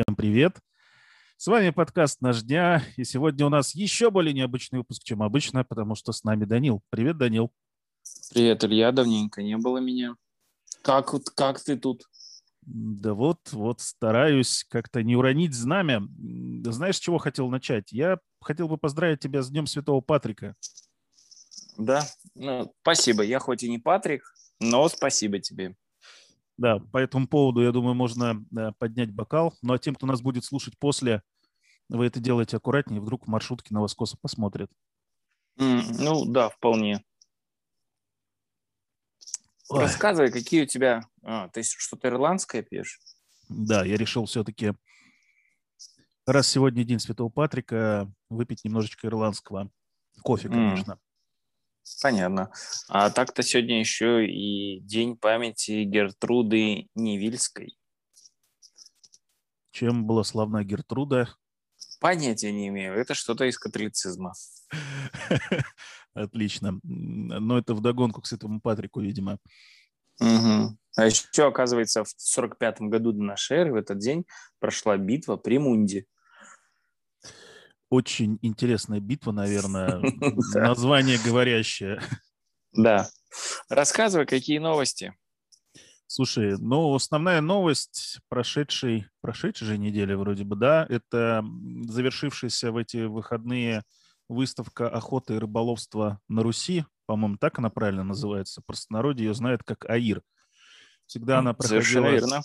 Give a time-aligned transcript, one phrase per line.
[0.00, 0.56] Всем привет!
[1.36, 5.62] С вами подкаст «Наш дня», и сегодня у нас еще более необычный выпуск, чем обычно,
[5.62, 6.80] потому что с нами Данил.
[6.88, 7.52] Привет, Данил.
[8.32, 10.16] Привет, Илья, давненько не было меня.
[10.80, 12.04] Как, как ты тут?
[12.62, 16.00] Да вот, вот стараюсь как-то не уронить знамя.
[16.64, 17.92] Знаешь, с чего хотел начать?
[17.92, 20.54] Я хотел бы поздравить тебя с Днем Святого Патрика.
[21.76, 23.22] Да, ну, спасибо.
[23.22, 24.22] Я хоть и не Патрик,
[24.60, 25.76] но спасибо тебе.
[26.60, 29.54] Да, по этому поводу, я думаю, можно да, поднять бокал.
[29.62, 31.22] Ну а тем, кто нас будет слушать после,
[31.88, 34.70] вы это делаете аккуратнее, вдруг в маршрутке на вас косо посмотрят.
[35.58, 37.02] Mm, ну да, вполне.
[39.70, 39.80] Ой.
[39.80, 41.00] Рассказывай, какие у тебя...
[41.22, 43.00] А, ты что-то ирландское пьешь?
[43.48, 44.74] Да, я решил все-таки,
[46.26, 49.70] раз сегодня День Святого Патрика, выпить немножечко ирландского
[50.22, 50.92] кофе, конечно.
[50.92, 50.98] Mm.
[52.02, 52.50] Понятно.
[52.88, 57.76] А так-то сегодня еще и День памяти Гертруды Невильской.
[59.72, 61.34] Чем была славна Гертруда?
[62.00, 62.94] Понятия не имею.
[62.94, 64.32] Это что-то из католицизма.
[66.14, 66.80] Отлично.
[66.82, 69.38] Но это вдогонку к Святому Патрику, видимо.
[70.20, 70.78] Угу.
[70.96, 74.26] А еще, оказывается, в 45 году до нашей эры в этот день
[74.58, 76.06] прошла битва при Мунде
[77.90, 80.00] очень интересная битва, наверное.
[80.54, 82.00] Название говорящее.
[82.72, 83.08] Да.
[83.68, 85.14] Рассказывай, какие новости.
[86.06, 91.44] Слушай, ну, основная новость прошедшей, прошедшей же недели вроде бы, да, это
[91.84, 93.84] завершившаяся в эти выходные
[94.28, 99.88] выставка охоты и рыболовства на Руси, по-моему, так она правильно называется, простонародье ее знает как
[99.88, 100.22] АИР.
[101.06, 102.08] Всегда она проходила...
[102.08, 102.42] верно.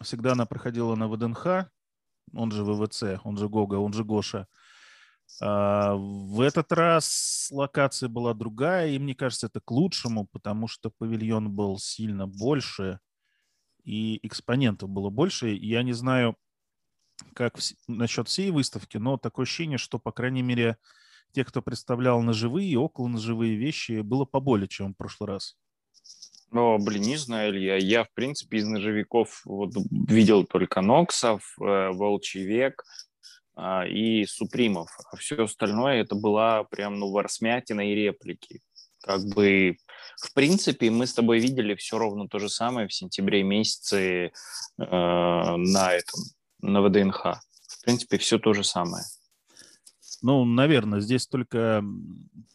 [0.00, 1.70] Всегда она проходила на ВДНХ,
[2.34, 4.46] он же ВВЦ, он же Гога, он же Гоша.
[5.40, 10.90] А, в этот раз локация была другая, и мне кажется, это к лучшему, потому что
[10.90, 13.00] павильон был сильно больше,
[13.84, 15.48] и экспонентов было больше.
[15.48, 16.36] Я не знаю,
[17.34, 17.62] как в...
[17.86, 20.76] насчет всей выставки, но такое ощущение, что, по крайней мере,
[21.32, 25.56] тех, кто представлял ножевые и около ножевые вещи, было поболее, чем в прошлый раз.
[26.50, 27.76] О, блин, не знаю, Илья.
[27.76, 32.84] Я, в принципе, из ножевиков вот видел только Ноксов, э, Волчий век,
[33.88, 34.88] и Супримов.
[35.12, 38.60] А все остальное это была прям, ну, ворсмятина и реплики.
[39.02, 39.76] Как бы,
[40.20, 44.30] в принципе, мы с тобой видели все ровно то же самое в сентябре месяце э,
[44.78, 46.20] на этом,
[46.60, 47.40] на ВДНХ.
[47.68, 49.04] В принципе, все то же самое.
[50.20, 51.84] Ну, наверное, здесь только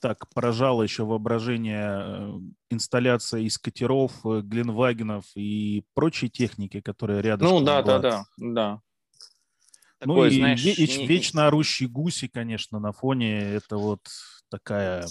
[0.01, 2.39] так поражало еще воображение э,
[2.69, 7.47] инсталляция из катеров, э, Гленвагенов и прочей техники, которая рядом.
[7.47, 7.99] Ну, да, была.
[7.99, 8.81] да, да, да.
[10.03, 11.07] Такой, ну и знаешь, веч, не...
[11.07, 14.01] вечно орущие гуси, конечно, на фоне это вот
[14.49, 15.05] такая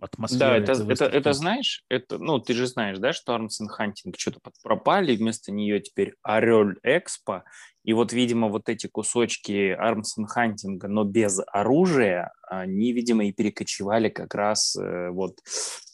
[0.00, 0.38] атмосфера.
[0.38, 3.48] Да, это, это, это знаешь, это, ну, ты же знаешь, да, что and
[3.78, 7.44] Hunting что-то пропали, вместо нее теперь Орел Экспо,
[7.82, 10.02] и вот, видимо, вот эти кусочки and
[10.36, 15.38] Hunting, но без оружия, они, видимо, и перекочевали как раз э, вот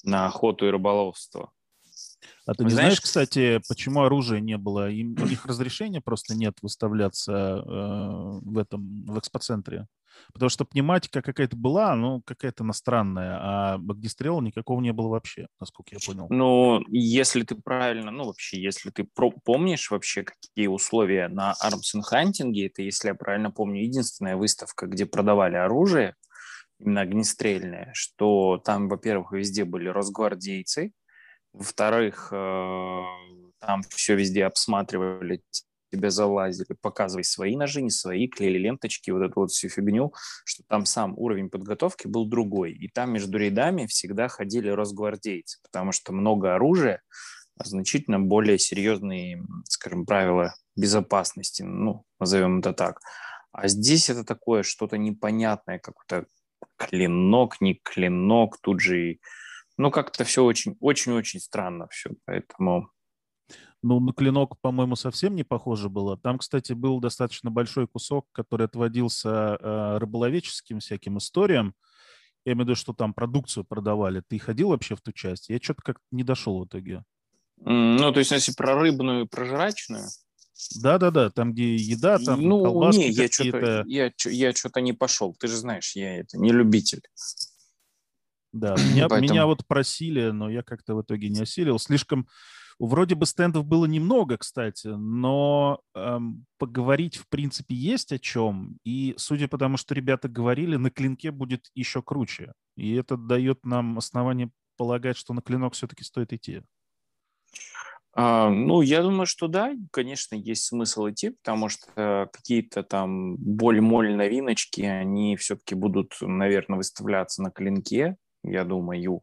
[0.03, 1.53] на охоту и рыболовство.
[2.47, 4.91] А ты не знаешь, знаешь, кстати, почему оружия не было?
[4.91, 9.87] Им, у них разрешения просто нет выставляться э, в этом, в экспоцентре.
[10.33, 15.95] Потому что пневматика какая-то была, ну, какая-то иностранная, а огнестрела никакого не было вообще, насколько
[15.95, 16.27] я понял.
[16.29, 21.97] Ну, если ты правильно, ну, вообще, если ты про- помнишь вообще, какие условия на Arms
[21.97, 26.15] and Hunting, это, если я правильно помню, единственная выставка, где продавали оружие,
[26.79, 30.93] именно огнестрельное, что там, во-первых, везде были росгвардейцы,
[31.53, 33.03] во-вторых, э,
[33.61, 35.43] там все везде обсматривали,
[35.93, 40.13] тебе залазили, показывай свои ножи, не свои, клеили ленточки, вот эту вот всю фигню,
[40.45, 42.73] что там сам уровень подготовки был другой.
[42.73, 47.03] И там между рядами всегда ходили росгвардейцы, потому что много оружия,
[47.59, 53.01] а значительно более серьезные, скажем, правила безопасности, ну, назовем это так.
[53.53, 56.25] А здесь это такое что-то непонятное, какой-то
[56.79, 59.21] клинок, не клинок, тут же и
[59.77, 62.91] ну, как-то все очень, очень-очень странно все, поэтому...
[63.83, 66.17] Ну, на клинок, по-моему, совсем не похоже было.
[66.17, 71.75] Там, кстати, был достаточно большой кусок, который отводился э, рыболовеческим всяким историям.
[72.45, 74.23] Я имею в виду, что там продукцию продавали.
[74.27, 75.49] Ты ходил вообще в ту часть?
[75.49, 77.03] Я что-то как-то не дошел в итоге.
[77.59, 80.07] Ну, то есть, если про рыбную и про жрачную?
[80.77, 85.35] Да-да-да, там, где еда, там ну, колбаски не, я что-то, я, я что-то не пошел.
[85.35, 87.03] Ты же знаешь, я это не любитель.
[88.53, 89.31] Да, меня, Поэтому...
[89.33, 91.79] меня вот просили, но я как-то в итоге не осилил.
[91.79, 92.29] Слишком...
[92.79, 98.79] Вроде бы стендов было немного, кстати, но эм, поговорить, в принципе, есть о чем.
[98.83, 102.55] И судя по тому, что ребята говорили, на клинке будет еще круче.
[102.77, 106.63] И это дает нам основание полагать, что на клинок все-таки стоит идти.
[108.15, 114.15] А, ну, я думаю, что да, конечно, есть смысл идти, потому что какие-то там боль-моль
[114.15, 119.23] новиночки, они все-таки будут, наверное, выставляться на клинке, я думаю,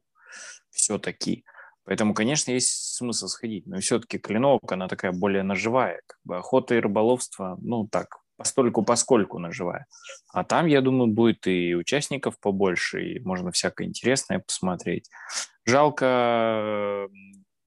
[0.70, 1.46] все-таки.
[1.86, 3.66] Поэтому, конечно, есть смысл сходить.
[3.66, 6.02] Но все-таки клинок, она такая более наживая.
[6.06, 9.88] Как бы охота и рыболовство, ну так, постольку поскольку наживая.
[10.32, 15.10] А там, я думаю, будет и участников побольше, и можно всякое интересное посмотреть.
[15.66, 17.08] Жалко,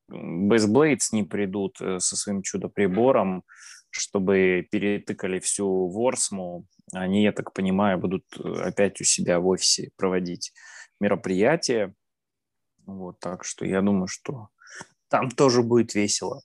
[0.08, 3.44] Blades не придут э, со своим чудо-прибором,
[3.90, 6.66] чтобы перетыкали всю Ворсму.
[6.92, 10.52] Они, я так понимаю, будут э, опять у себя в офисе проводить
[11.02, 11.94] мероприятия.
[12.86, 14.48] Вот, так что я думаю, что
[15.08, 16.42] там тоже будет весело.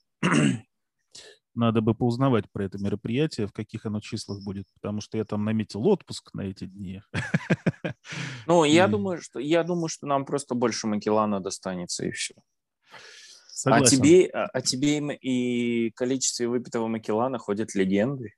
[1.55, 5.43] Надо бы поузнавать про это мероприятие, в каких оно числах будет, потому что я там
[5.43, 7.01] наметил отпуск на эти дни.
[8.45, 12.35] Ну, я думаю, что я думаю, что нам просто больше Макелана достанется и все.
[13.65, 18.35] А тебе, а, а тебе и количестве выпитого Макелана ходят легенды.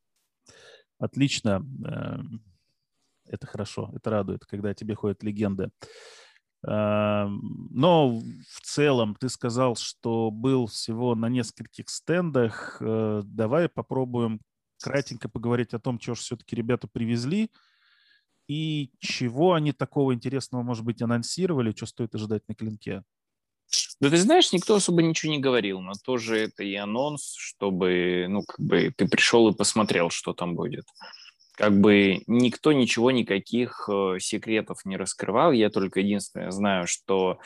[0.97, 1.65] Отлично.
[3.25, 5.71] Это хорошо, это радует, когда тебе ходят легенды.
[6.67, 12.77] Эм, но в целом ты сказал, что был всего на нескольких стендах.
[12.81, 14.41] Э, давай попробуем
[14.81, 17.49] кратенько поговорить о том, что же все-таки ребята привезли
[18.47, 23.03] и чего они такого интересного, может быть, анонсировали, что стоит ожидать на клинке.
[24.01, 28.41] Да ты знаешь, никто особо ничего не говорил, но тоже это и анонс, чтобы, ну,
[28.41, 30.85] как бы ты пришел и посмотрел, что там будет.
[31.59, 35.51] Как бы никто ничего, никаких э, секретов не раскрывал.
[35.51, 37.39] Я только единственное знаю, что,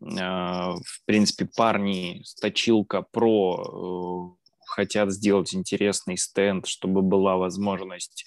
[0.00, 8.24] э, в принципе, парни с Точилка Про э, хотят сделать интересный стенд, чтобы была возможность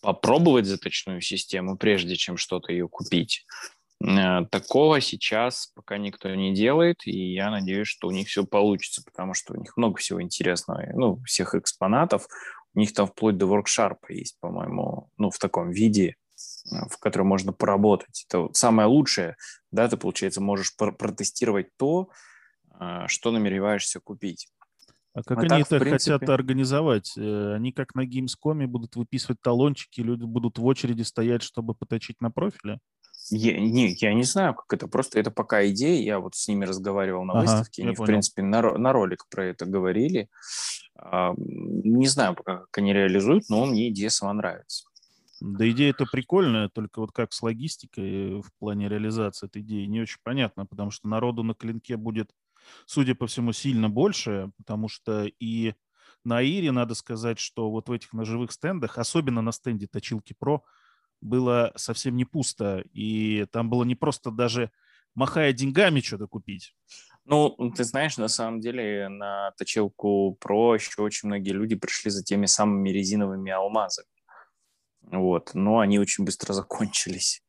[0.00, 3.46] попробовать заточную систему, прежде чем что-то ее купить.
[4.00, 9.02] Э, такого сейчас пока никто не делает, и я надеюсь, что у них все получится,
[9.04, 12.28] потому что у них много всего интересного, ну, всех экспонатов.
[12.78, 16.14] У них там вплоть до воркшарпа есть, по-моему, ну, в таком виде,
[16.70, 18.24] э, в котором можно поработать.
[18.28, 19.34] Это самое лучшее,
[19.72, 22.08] да, ты, получается, можешь протестировать то,
[22.78, 24.46] э, что намереваешься купить.
[25.12, 26.12] А как а они так, это принципе...
[26.12, 27.18] хотят организовать?
[27.18, 32.30] Они как на Gamescom будут выписывать талончики, люди будут в очереди стоять, чтобы поточить на
[32.30, 32.78] профиле?
[33.30, 34.88] Я, не, я не знаю, как это.
[34.88, 36.02] Просто это пока идея.
[36.02, 37.82] Я вот с ними разговаривал на ага, выставке.
[37.82, 40.28] Они, в принципе, на, на ролик про это говорили.
[40.96, 44.84] А, не знаю пока, как они реализуют, но мне идея сама нравится.
[45.40, 50.00] Да идея это прикольная, только вот как с логистикой в плане реализации этой идеи не
[50.00, 52.32] очень понятно, потому что народу на клинке будет,
[52.86, 55.74] судя по всему, сильно больше, потому что и
[56.24, 60.64] на Ире надо сказать, что вот в этих ножевых стендах, особенно на стенде Точилки Про,
[61.20, 64.70] было совсем не пусто, и там было не просто даже
[65.14, 66.74] махая деньгами что-то купить.
[67.24, 72.24] Ну, ты знаешь, на самом деле на точилку Pro еще очень многие люди пришли за
[72.24, 74.08] теми самыми резиновыми алмазами.
[75.02, 77.42] Вот, но они очень быстро закончились.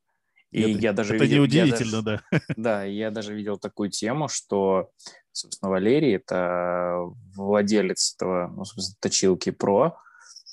[0.52, 2.40] И это, я даже это видел, неудивительно, даже, да.
[2.58, 4.90] Да, я даже видел такую тему, что,
[5.32, 6.98] собственно, Валерий, это
[7.36, 9.94] владелец этого, ну, собственно, точилки Pro,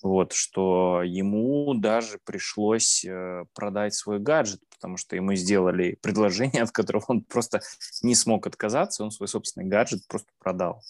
[0.07, 6.71] вот, что ему даже пришлось э, продать свой гаджет, потому что ему сделали предложение, от
[6.71, 7.61] которого он просто
[8.03, 10.83] не смог отказаться, он свой собственный гаджет просто продал,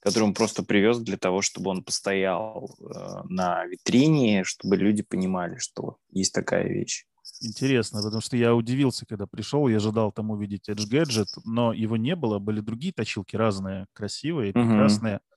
[0.00, 5.58] который он просто привез для того, чтобы он постоял э, на витрине, чтобы люди понимали,
[5.58, 7.06] что есть такая вещь.
[7.40, 11.96] Интересно, потому что я удивился, когда пришел, я ожидал там увидеть Edge Gadget, но его
[11.96, 15.16] не было, были другие точилки разные, красивые, прекрасные.
[15.16, 15.33] Uh-huh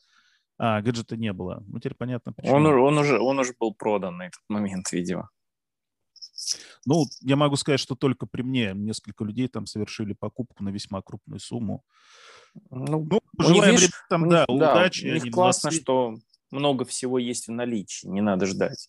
[0.57, 1.63] а, гаджета не было.
[1.67, 2.55] Ну, теперь понятно, почему.
[2.55, 5.29] Он, он, уже, он уже был продан на этот момент, видимо.
[6.85, 11.01] Ну, я могу сказать, что только при мне несколько людей там совершили покупку на весьма
[11.01, 11.83] крупную сумму.
[12.69, 15.05] Ну, ну желаем них, ребятам, да, них, удачи.
[15.05, 15.81] Да, у них классно, молодцы.
[15.81, 16.15] что
[16.51, 18.87] много всего есть в наличии, не надо ждать.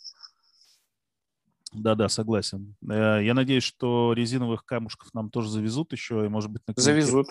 [1.73, 2.77] Да-да, согласен.
[2.89, 6.83] Э, я надеюсь, что резиновых камушков нам тоже завезут еще, и, может быть, на клинке,
[6.83, 7.29] завезут.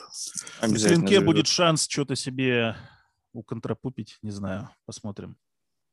[0.62, 1.25] на клинке завезут.
[1.25, 2.75] будет шанс что-то себе
[3.34, 5.38] уконтрапупить, не знаю, посмотрим.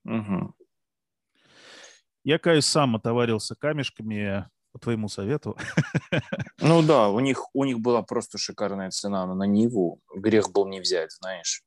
[0.05, 0.55] Угу.
[2.25, 5.57] Я, каюсь, сам отоварился камешками по твоему совету.
[6.59, 10.01] Ну да, у них, у них была просто шикарная цена на Ниву.
[10.15, 11.63] Грех был не взять, знаешь.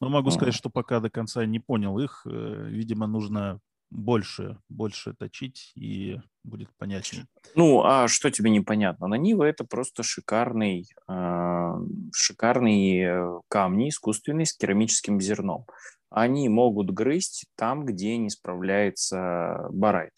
[0.00, 2.22] Но могу сказать, что пока до конца не понял их.
[2.26, 7.26] Э, видимо, нужно больше, больше точить, и будет понятнее.
[7.54, 9.06] Ну, а что тебе непонятно?
[9.06, 11.72] На Нива это просто шикарный, э,
[12.14, 15.66] шикарные камни искусственные с керамическим зерном.
[16.10, 20.12] Они могут грызть там, где не справляется барайт.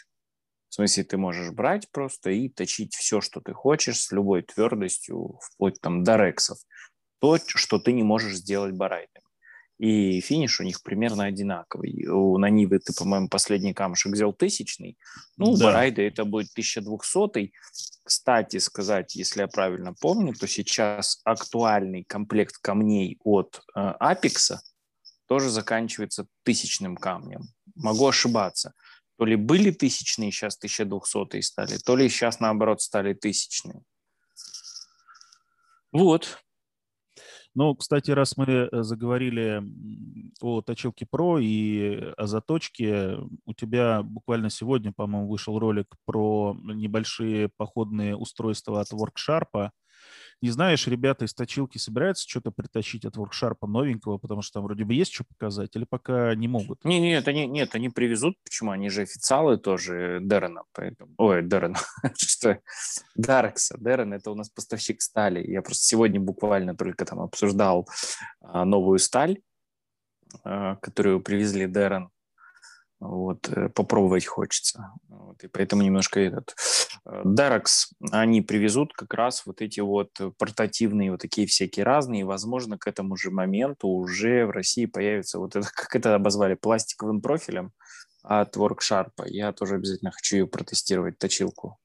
[0.69, 5.39] В смысле, ты можешь брать просто и точить все, что ты хочешь, с любой твердостью,
[5.43, 6.59] вплоть там до рексов.
[7.21, 9.25] То, что ты не можешь сделать барайтами.
[9.79, 12.07] И финиш у них примерно одинаковый.
[12.09, 14.99] У Нанивы ты, по-моему, последний камушек взял тысячный,
[15.37, 15.53] ну, да.
[15.53, 17.53] у Барайда это будет 1200
[18.03, 24.57] Кстати сказать, если я правильно помню, то сейчас актуальный комплект камней от э, Apex
[25.27, 27.43] тоже заканчивается тысячным камнем.
[27.77, 28.75] Могу ошибаться.
[29.17, 33.83] То ли были тысячные, сейчас 1200 стали, то ли сейчас, наоборот, стали тысячные.
[35.93, 36.39] Вот.
[37.59, 39.61] Ну, кстати, раз мы э, заговорили
[40.41, 47.49] о точилке Pro и о заточке, у тебя буквально сегодня, по-моему, вышел ролик про небольшие
[47.57, 49.71] походные устройства от WorkSharp.
[50.41, 54.85] Не знаешь, ребята из точилки собираются что-то притащить от воркшарпа новенького, потому что там вроде
[54.85, 56.85] бы есть что показать, или пока не могут?
[56.85, 58.37] Не, нет, они, нет, они привезут.
[58.45, 58.71] Почему?
[58.71, 60.63] Они же официалы тоже Дерена.
[60.73, 61.13] Поэтому...
[61.19, 61.79] Ой, Дерена.
[62.17, 62.61] что?
[63.17, 63.77] Дарекса.
[63.81, 65.45] Дерен– это у нас поставщик стали.
[65.45, 67.89] Я просто сегодня буквально только там обсуждал
[68.41, 69.41] а, новую сталь,
[70.45, 72.11] а, которую привезли Дерен
[73.01, 74.93] вот, э, попробовать хочется.
[75.09, 76.55] Вот, и поэтому немножко этот...
[77.25, 82.25] Даракс, э, они привезут как раз вот эти вот портативные вот такие всякие разные, и,
[82.25, 87.21] возможно, к этому же моменту уже в России появится вот это, как это обозвали, пластиковым
[87.21, 87.73] профилем
[88.23, 89.13] от Worksharp.
[89.27, 91.79] Я тоже обязательно хочу ее протестировать, точилку.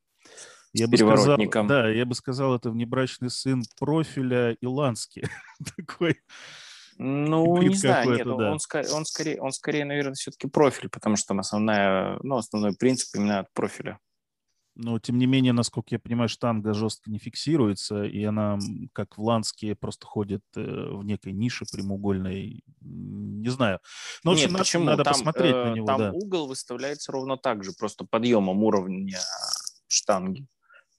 [0.73, 5.29] Я бы сказал, да, я бы сказал, это внебрачный сын профиля Илански.
[5.77, 6.19] Такой
[6.97, 8.51] ну, не знаю, нет, да.
[8.51, 13.15] он, скорее, он, скорее, он скорее, наверное, все-таки профиль, потому что основная, ну, основной принцип
[13.15, 13.99] именно от профиля.
[14.75, 18.57] Но, тем не менее, насколько я понимаю, штанга жестко не фиксируется, и она,
[18.93, 22.63] как в ланске, просто ходит э, в некой нише прямоугольной.
[22.81, 23.79] Не знаю.
[24.23, 24.85] Но, в общем, Нет, почему?
[24.85, 25.85] надо там, посмотреть э, на него.
[25.85, 26.11] Там да.
[26.11, 29.19] угол выставляется ровно так же, просто подъемом уровня
[29.87, 30.47] штанги.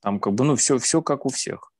[0.02, 1.72] Там как бы, ну, все, все как у всех.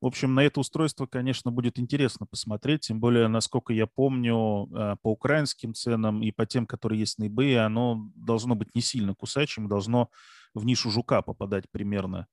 [0.00, 4.96] В общем, на это устройство, конечно, будет интересно посмотреть, тем более, насколько я помню, э,
[5.02, 9.14] по украинским ценам и по тем, которые есть на eBay, оно должно быть не сильно
[9.14, 10.08] кусачим, должно
[10.54, 12.26] в нишу жука попадать примерно.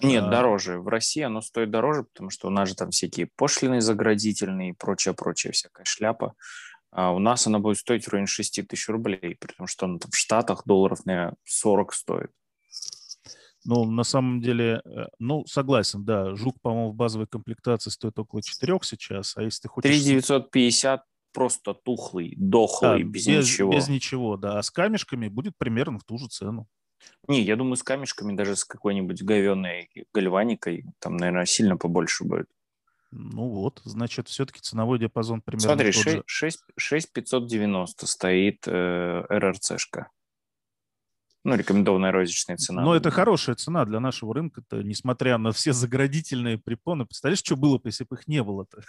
[0.00, 0.30] Нет, а...
[0.30, 0.78] дороже.
[0.78, 4.74] В России оно стоит дороже, потому что у нас же там всякие пошлины заградительные и
[4.74, 6.34] прочее-прочее, всякая шляпа.
[6.92, 10.10] А у нас она будет стоить в районе 6 тысяч рублей, потому что она там
[10.10, 12.30] в Штатах долларов на 40 стоит.
[13.64, 16.34] Ну, на самом деле, э, ну, согласен, да.
[16.34, 19.90] Жук, по-моему, в базовой комплектации стоит около 4 сейчас, а если ты хочешь...
[19.90, 23.72] 3950 просто тухлый, дохлый, да, без, без ничего.
[23.72, 24.58] Без ничего, да.
[24.58, 26.66] А с камешками будет примерно в ту же цену.
[27.28, 32.48] Не, я думаю, с камешками, даже с какой-нибудь говенной гальваникой, там, наверное, сильно побольше будет.
[33.10, 40.08] Ну вот, значит, все-таки ценовой диапазон примерно Смотри, 6, 6, 6590 стоит э, РРЦшка
[41.44, 42.82] ну, рекомендованная розничная цена.
[42.82, 47.04] Но это хорошая цена для нашего рынка, -то, несмотря на все заградительные препоны.
[47.04, 48.82] Представляешь, что было бы, если бы их не было-то?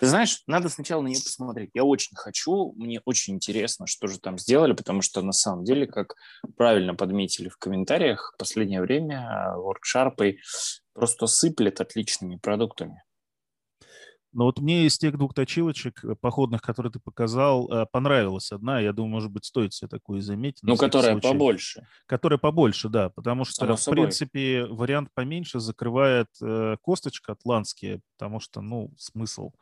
[0.00, 1.70] Ты знаешь, надо сначала на нее посмотреть.
[1.74, 5.86] Я очень хочу, мне очень интересно, что же там сделали, потому что на самом деле,
[5.86, 6.14] как
[6.56, 10.36] правильно подметили в комментариях, в последнее время WorkSharp
[10.92, 13.02] просто сыплет отличными продуктами.
[14.32, 18.80] Но вот мне из тех двух точилочек э, походных, которые ты показал, э, понравилась одна.
[18.80, 20.62] Я думаю, может быть, стоит себе такую заметить.
[20.62, 21.28] Ну, которая случай.
[21.28, 21.86] побольше.
[22.06, 23.10] Которая побольше, да.
[23.10, 23.96] Потому что, Само в собой.
[23.96, 29.52] принципе, вариант поменьше закрывает э, косточка атлантские, потому что, ну, смысл.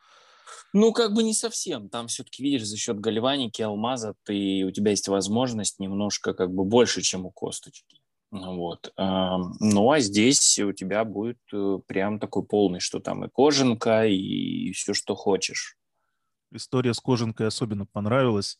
[0.72, 1.88] Ну, как бы не совсем.
[1.88, 6.64] Там все-таки, видишь, за счет гальваники, алмаза, ты, у тебя есть возможность немножко как бы
[6.64, 7.99] больше, чем у косточки.
[8.30, 8.92] Вот.
[8.96, 14.70] Ну, а здесь у тебя будет э, прям такой полный, что там и кожанка, и
[14.72, 15.76] все, что хочешь.
[16.52, 18.58] История с кожанкой особенно понравилась.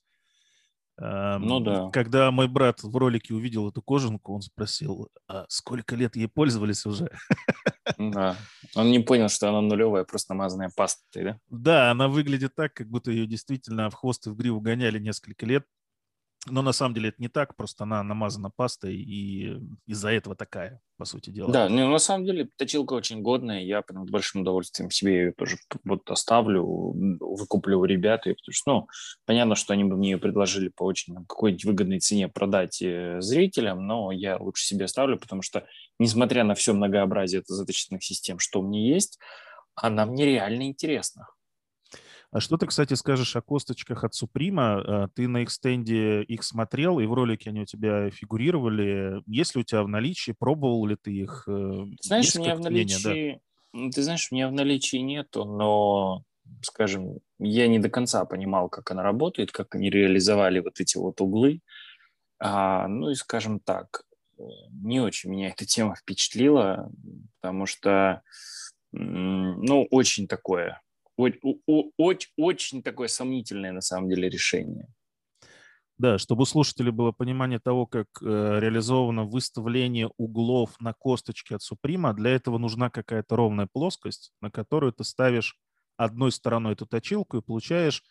[1.01, 1.89] Ну да.
[1.91, 6.87] Когда мой брат в ролике увидел эту кожанку, он спросил, а сколько лет ей пользовались
[6.87, 7.11] уже?
[7.99, 8.37] Да.
[8.77, 11.41] Он не понял, что она нулевая, просто намазанная пастой, да?
[11.49, 15.45] Да, она выглядит так, как будто ее действительно в хвост и в гриву гоняли несколько
[15.45, 15.67] лет.
[16.47, 20.81] Но на самом деле это не так, просто она намазана пастой, и из-за этого такая,
[20.97, 21.53] по сути дела.
[21.53, 25.33] Да, ну, на самом деле точилка очень годная, я прям с большим удовольствием себе ее
[25.33, 26.65] тоже вот оставлю,
[27.21, 28.87] выкуплю у ребят, и, потому что, ну,
[29.27, 33.87] понятно, что они бы мне ее предложили по очень какой-нибудь выгодной цене продать э, зрителям,
[33.87, 35.67] но я лучше себе оставлю, потому что,
[35.99, 39.19] несмотря на все многообразие заточенных систем, что у меня есть,
[39.75, 41.27] она мне реально интересна.
[42.33, 44.81] А что ты, кстати, скажешь о косточках от Суприма?
[44.81, 49.21] А, ты на экстенде их смотрел, и в ролике они у тебя фигурировали.
[49.27, 50.33] Есть ли у тебя в наличии?
[50.39, 51.45] Пробовал ли ты их?
[51.49, 53.41] Э, знаешь, у меня в наличии...
[53.73, 53.91] Да?
[53.93, 56.23] Ты знаешь, у меня в наличии нету, но,
[56.63, 61.21] скажем, я не до конца понимал, как она работает, как они реализовали вот эти вот
[61.21, 61.61] углы.
[62.39, 64.05] А, ну и, скажем так,
[64.39, 66.93] э, не очень меня эта тема впечатлила,
[67.41, 68.23] потому что,
[68.93, 70.81] ну, очень такое
[71.21, 74.89] очень, очень такое сомнительное на самом деле решение.
[75.99, 81.63] Да, чтобы у слушателей было понимание того, как э, реализовано выставление углов на косточке от
[81.63, 85.59] Суприма, для этого нужна какая-то ровная плоскость, на которую ты ставишь
[85.99, 88.03] одной стороной эту точилку и получаешь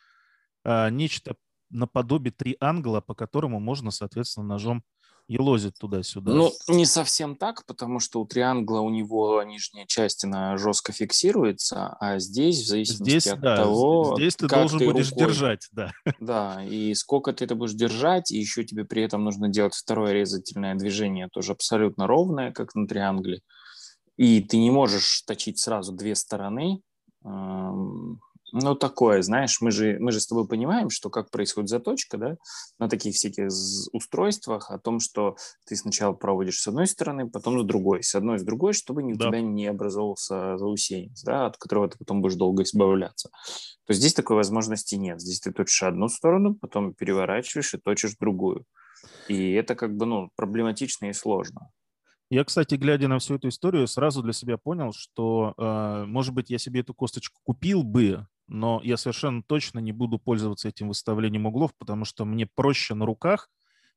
[0.65, 1.35] э, нечто
[1.71, 4.83] наподобие триангла, по которому можно, соответственно, ножом
[5.29, 6.33] елозит туда-сюда.
[6.33, 11.95] Ну, не совсем так, потому что у триангла у него нижняя часть, она жестко фиксируется,
[11.99, 15.27] а здесь, в зависимости здесь, от да, того, здесь ты как должен ты будешь рукой,
[15.27, 15.91] держать, да.
[16.19, 20.13] Да, и сколько ты это будешь держать, и еще тебе при этом нужно делать второе
[20.13, 23.41] резательное движение, тоже абсолютно ровное, как на триангле.
[24.17, 26.81] И ты не можешь точить сразу две стороны,
[28.51, 32.37] ну, такое, знаешь, мы же, мы же с тобой понимаем, что как происходит заточка, да,
[32.77, 33.47] на таких всяких
[33.93, 38.39] устройствах, о том, что ты сначала проводишь с одной стороны, потом с другой, с одной,
[38.39, 39.27] с другой, чтобы у да.
[39.27, 43.29] тебя не образовался заусенец, да, от которого ты потом будешь долго избавляться.
[43.85, 45.19] То здесь такой возможности нет.
[45.19, 48.65] Здесь ты точишь одну сторону, потом переворачиваешь и точишь другую.
[49.27, 51.71] И это как бы, ну, проблематично и сложно.
[52.31, 56.51] Я, кстати, глядя на всю эту историю, сразу для себя понял, что, э, может быть,
[56.51, 61.45] я себе эту косточку купил бы, но я совершенно точно не буду пользоваться этим выставлением
[61.45, 63.49] углов, потому что мне проще на руках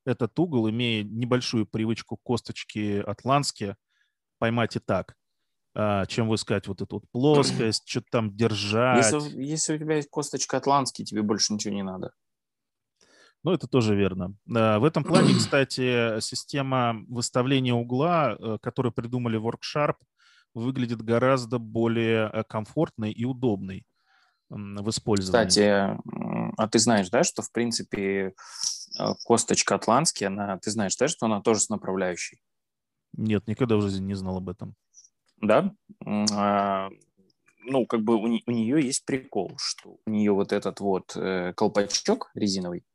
[0.05, 3.77] этот угол, имея небольшую привычку косточки атлантские,
[4.37, 5.15] поймать и так,
[5.75, 9.11] а, чем искать вот эту вот плоскость, что-то там держать.
[9.11, 12.11] Если, если у тебя есть косточка атлантский, тебе больше ничего не надо.
[13.43, 14.35] Ну, это тоже верно.
[14.45, 19.95] В этом плане, кстати, система выставления угла, э, которую придумали WorkSharp,
[20.53, 23.85] выглядит гораздо более э, комфортной и удобной
[24.49, 25.47] в использовании.
[25.47, 25.97] Кстати,
[26.57, 28.33] а ты знаешь, да, что в принципе
[28.99, 32.39] э, косточка атлантский, она, ты знаешь, да, что она тоже с направляющей?
[33.13, 34.75] Нет, никогда в жизни не знал об этом.
[35.37, 35.73] Да?
[36.05, 36.89] А,
[37.59, 41.53] ну, как бы у, у нее есть прикол, что у нее вот этот вот э,
[41.53, 42.85] колпачок резиновый,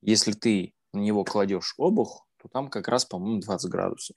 [0.00, 4.16] если ты на него кладешь обух, то там как раз, по-моему, 20 градусов.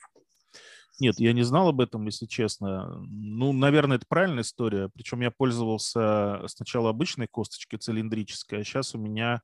[1.00, 3.00] Нет, я не знал об этом, если честно.
[3.08, 4.90] Ну, наверное, это правильная история.
[4.94, 9.42] Причем я пользовался сначала обычной косточкой цилиндрической, а сейчас у меня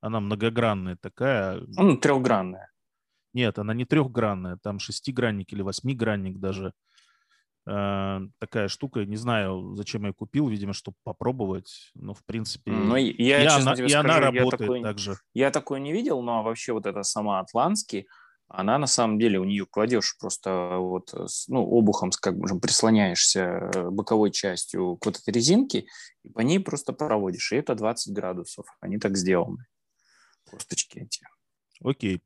[0.00, 1.62] она многогранная такая.
[1.76, 2.70] Ну, трехгранная.
[3.32, 6.72] Нет, она не трехгранная, там шестигранник или восьмигранник даже.
[7.68, 12.70] Э, такая штука, не знаю, зачем я купил, видимо, чтобы попробовать, но в принципе...
[12.70, 15.16] Ну, я, и честно она, тебе и скажу, она я работает такой, так же.
[15.34, 18.06] Я такой не видел, но вообще вот это сама Атлантский,
[18.48, 21.12] она на самом деле у нее кладешь просто вот,
[21.48, 25.86] ну, обухом, как бы прислоняешься э, боковой частью к вот этой резинке,
[26.22, 28.66] и по ней просто проводишь, и это 20 градусов.
[28.80, 29.66] Они так сделаны,
[30.44, 31.26] косточки эти.
[31.82, 32.22] Окей.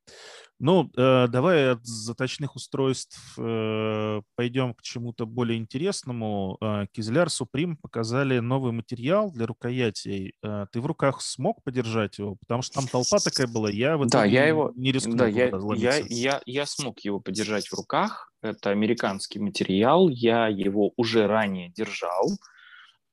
[0.63, 6.59] Ну, э, давай от заточных устройств э, пойдем к чему-то более интересному.
[6.61, 10.35] Э, Кизляр Supreme показали новый материал для рукоятей.
[10.43, 12.37] Э, ты в руках смог подержать его?
[12.37, 13.71] Потому что там толпа такая была.
[13.71, 17.67] Я в да, я его, не рискнул да, я, я, я, я смог его подержать
[17.67, 18.31] в руках.
[18.43, 20.11] Это американский материал.
[20.11, 22.29] Я его уже ранее держал.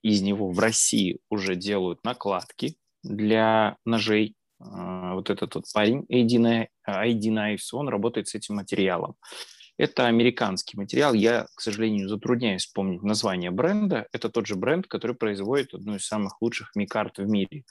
[0.02, 7.70] Из него в России уже делают накладки для ножей вот этот вот парень, ID, Knives,
[7.74, 9.16] он работает с этим материалом.
[9.78, 11.14] Это американский материал.
[11.14, 14.08] Я, к сожалению, затрудняюсь вспомнить название бренда.
[14.12, 17.64] Это тот же бренд, который производит одну из самых лучших микарт в мире.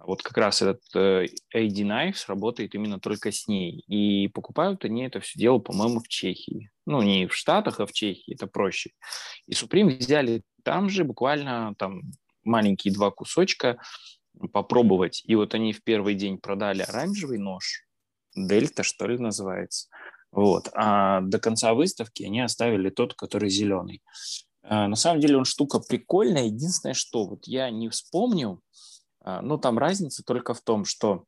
[0.00, 3.84] Вот как раз этот э, AD Knives работает именно только с ней.
[3.86, 6.70] И покупают они это все дело, по-моему, в Чехии.
[6.84, 8.34] Ну, не в Штатах, а в Чехии.
[8.34, 8.90] Это проще.
[9.46, 12.02] И Supreme взяли там же буквально там
[12.44, 13.78] маленькие два кусочка
[14.52, 15.22] попробовать.
[15.24, 17.86] И вот они в первый день продали оранжевый нож,
[18.34, 19.88] Дельта, что ли, называется.
[20.30, 20.68] Вот.
[20.74, 24.02] А до конца выставки они оставили тот, который зеленый.
[24.62, 26.44] А, на самом деле он штука прикольная.
[26.44, 28.60] Единственное, что вот я не вспомню,
[29.20, 31.24] а, ну там разница только в том, что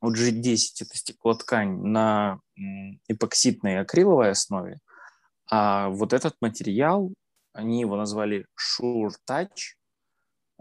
[0.00, 2.40] у G10 это стеклоткань на
[3.08, 4.80] эпоксидной акриловой основе,
[5.48, 7.12] а вот этот материал,
[7.52, 9.76] они его назвали Sure Touch,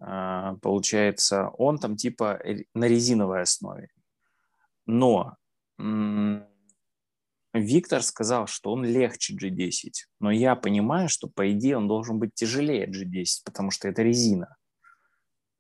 [0.02, 2.40] получается, он там типа
[2.74, 3.90] на резиновой основе.
[4.86, 5.38] Но
[7.54, 12.34] Виктор сказал, что он легче G10, но я понимаю, что по идее он должен быть
[12.34, 14.56] тяжелее G10, потому что это резина.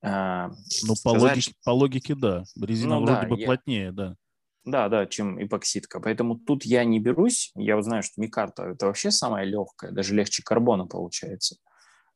[0.03, 0.49] А,
[0.83, 2.43] ну, по, логике, по логике, да.
[2.59, 3.45] Резина ну, вроде да, бы я...
[3.45, 4.15] плотнее, да.
[4.63, 5.99] Да, да, чем эпоксидка.
[5.99, 7.51] Поэтому тут я не берусь.
[7.55, 11.57] Я вот знаю, что микарта это вообще самая легкая, даже легче карбона получается.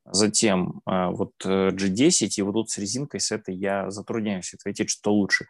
[0.05, 4.89] Затем э, вот э, G10, и вот тут с резинкой с этой я затрудняюсь ответить,
[4.89, 5.47] что лучше.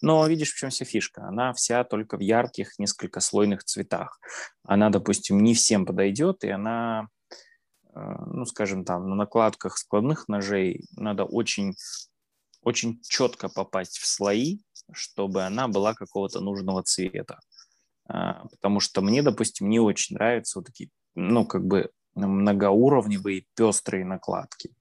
[0.00, 1.28] Но видишь, в чем вся фишка?
[1.28, 4.18] Она вся только в ярких, несколько слойных цветах.
[4.64, 7.08] Она, допустим, не всем подойдет, и она
[7.94, 11.74] ну, скажем, там, на накладках складных ножей надо очень,
[12.62, 14.58] очень четко попасть в слои,
[14.92, 17.40] чтобы она была какого-то нужного цвета.
[18.08, 24.04] А, потому что мне, допустим, не очень нравятся вот такие, ну, как бы многоуровневые пестрые
[24.04, 24.74] накладки.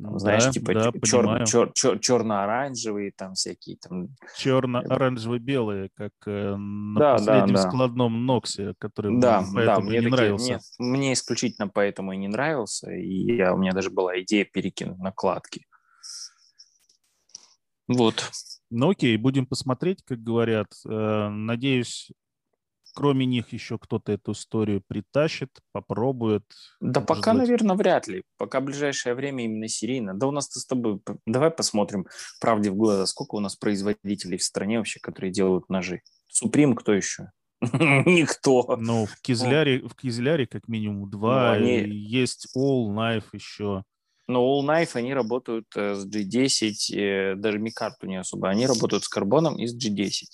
[0.00, 4.08] Там, знаешь, да, типа да, чер, чер, чер, черно-оранжевые, там всякие там.
[4.38, 7.68] Черно-оранжево-белые, как э, на да, последнем да, да.
[7.68, 10.60] складном Ноксе, который да, да, мне не такие, нравился.
[10.78, 14.98] Мне, мне исключительно поэтому и не нравился, и я, у меня даже была идея перекинуть
[14.98, 15.66] накладки.
[17.88, 18.30] Вот.
[18.70, 20.68] Ну окей, будем посмотреть, как говорят.
[20.88, 22.10] Э, надеюсь,
[22.94, 26.44] кроме них еще кто-то эту историю притащит, попробует.
[26.80, 27.42] Да пока, быть...
[27.42, 28.22] наверное, вряд ли.
[28.36, 30.14] Пока ближайшее время именно серийно.
[30.14, 31.00] Да у нас-то с тобой...
[31.26, 32.06] Давай посмотрим
[32.40, 33.06] правде в глаза.
[33.06, 36.02] Сколько у нас производителей в стране вообще, которые делают ножи?
[36.28, 37.30] Суприм кто еще?
[37.60, 38.76] Никто.
[38.78, 41.56] Ну, в Кизляре, в Кизляре как минимум два.
[41.56, 41.78] Ну, они...
[41.88, 43.84] Есть All Knife еще.
[44.28, 48.48] Но All Knife, они работают э, с G10, э, даже Микарту не особо.
[48.48, 50.24] Они работают с карбоном и с G10.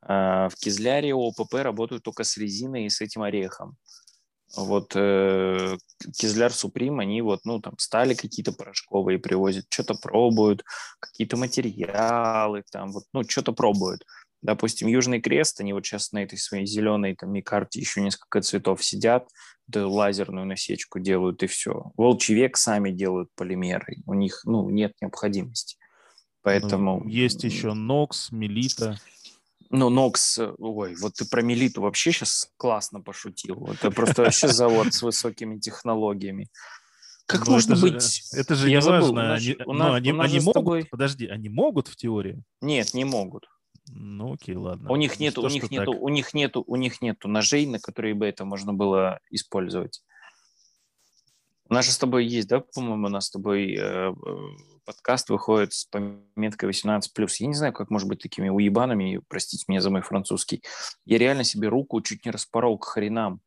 [0.00, 3.76] А, в Кизляре ОПП работают только с резиной и с этим орехом.
[4.56, 5.76] Вот э,
[6.16, 10.64] Кизляр Суприм, они вот, ну, там, стали какие-то порошковые привозят, что-то пробуют,
[11.00, 14.04] какие-то материалы, там, вот, ну, что-то пробуют.
[14.40, 18.82] Допустим, Южный Крест, они вот сейчас на этой своей зеленой там микарте еще несколько цветов
[18.82, 19.28] сидят,
[19.66, 21.92] да, лазерную насечку делают и все.
[21.96, 25.76] Волчий век сами делают полимеры, у них, ну, нет необходимости.
[26.42, 27.00] Поэтому...
[27.00, 28.98] Ну, есть еще Нокс, Мелита.
[29.70, 33.68] Ну, Нокс, ой, вот ты про Мелиту вообще сейчас классно пошутил.
[33.70, 36.48] Это просто вообще завод с высокими технологиями.
[37.26, 38.02] Как ну, можно это быть?
[38.02, 39.34] Же, это же не важно.
[39.34, 40.84] Они, у нас, ну, они, они могут, тобой...
[40.86, 42.42] подожди, они могут в теории?
[42.62, 43.46] Нет, не могут.
[43.90, 44.90] Ну, окей, ладно.
[44.90, 48.14] У них нету, у них нету, у них нету, у них нету ножей, на которые
[48.14, 50.02] бы это можно было использовать.
[51.68, 54.14] У нас же с тобой есть, да, по-моему, у нас с тобой э, э
[54.88, 57.02] подкаст выходит с пометкой 18+.
[57.40, 60.62] Я не знаю, как может быть такими уебанами, простите меня за мой французский.
[61.04, 63.42] Я реально себе руку чуть не распорол к хренам.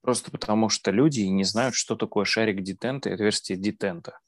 [0.00, 4.18] Просто потому что люди не знают, что такое шарик детента и отверстие детента.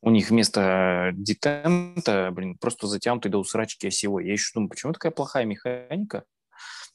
[0.00, 4.24] У них вместо детента, блин, просто затянутый до усрачки осевой.
[4.24, 6.24] Я еще думаю, почему такая плохая механика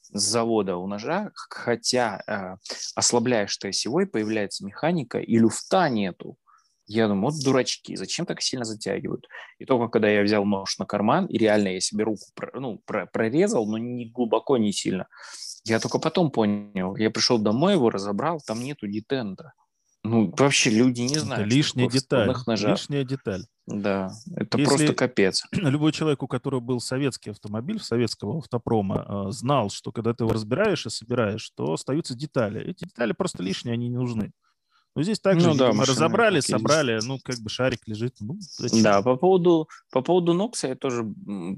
[0.01, 2.56] с завода у ножа, хотя э,
[2.95, 6.39] ослабляешь ты осевой, появляется механика, и люфта нету.
[6.88, 9.28] Я думаю, вот дурачки, зачем так сильно затягивают?
[9.58, 12.21] И только когда я взял нож на карман, и реально я себе руку
[12.54, 15.08] ну, прорезал, но не глубоко, не сильно,
[15.63, 16.95] я только потом понял.
[16.95, 19.54] Я пришел домой, его разобрал, там нету детента.
[20.04, 21.48] Ну, вообще люди не знают.
[21.48, 22.32] Это лишняя деталь.
[22.48, 23.41] Лишняя деталь.
[23.65, 25.43] Да, это Если просто капец.
[25.52, 30.34] Любой человек, у которого был советский автомобиль, советского автопрома, а, знал, что когда ты его
[30.34, 32.62] разбираешь и собираешь, то остаются детали.
[32.62, 34.32] Эти детали просто лишние, они не нужны.
[34.96, 38.16] Но здесь также ну, да, мы разобрали, собрали, ну, как бы шарик лежит.
[38.22, 38.82] Ну, зачем?
[38.82, 41.04] Да, по поводу, по поводу Нокса я тоже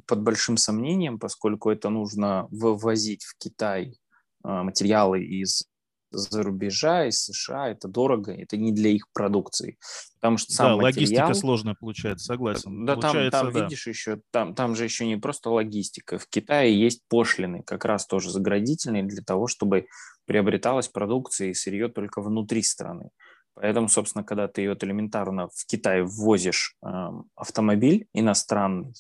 [0.07, 3.99] под большим сомнением, поскольку это нужно вывозить в Китай
[4.43, 5.67] а, материалы из
[6.09, 9.77] за рубежа, из США, это дорого, это не для их продукции.
[10.15, 10.83] Потому что сам да, материал...
[10.83, 12.85] логистика сложная получается, согласен.
[12.85, 13.63] Да, получается, там, там да.
[13.63, 16.17] видишь еще, там, там же еще не просто логистика.
[16.17, 19.87] В Китае есть пошлины, как раз тоже заградительные для того, чтобы
[20.25, 23.09] приобреталась продукция и сырье только внутри страны.
[23.59, 26.87] Поэтому, собственно, когда ты вот элементарно в Китай ввозишь э,
[27.35, 28.93] автомобиль иностранный,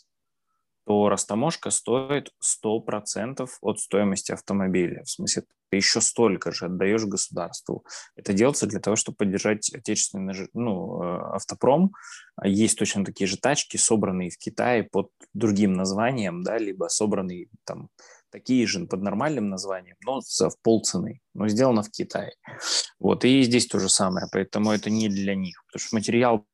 [0.85, 5.03] то растаможка стоит 100% от стоимости автомобиля.
[5.03, 7.85] В смысле, ты еще столько же отдаешь государству.
[8.15, 11.91] Это делается для того, чтобы поддержать отечественный ну, э, автопром.
[12.43, 17.89] Есть точно такие же тачки, собранные в Китае под другим названием, да, либо собранные там
[18.29, 22.33] такие же под нормальным названием, но за в полцены, но сделано в Китае.
[22.99, 26.45] Вот, и здесь то же самое, поэтому это не для них, потому что материал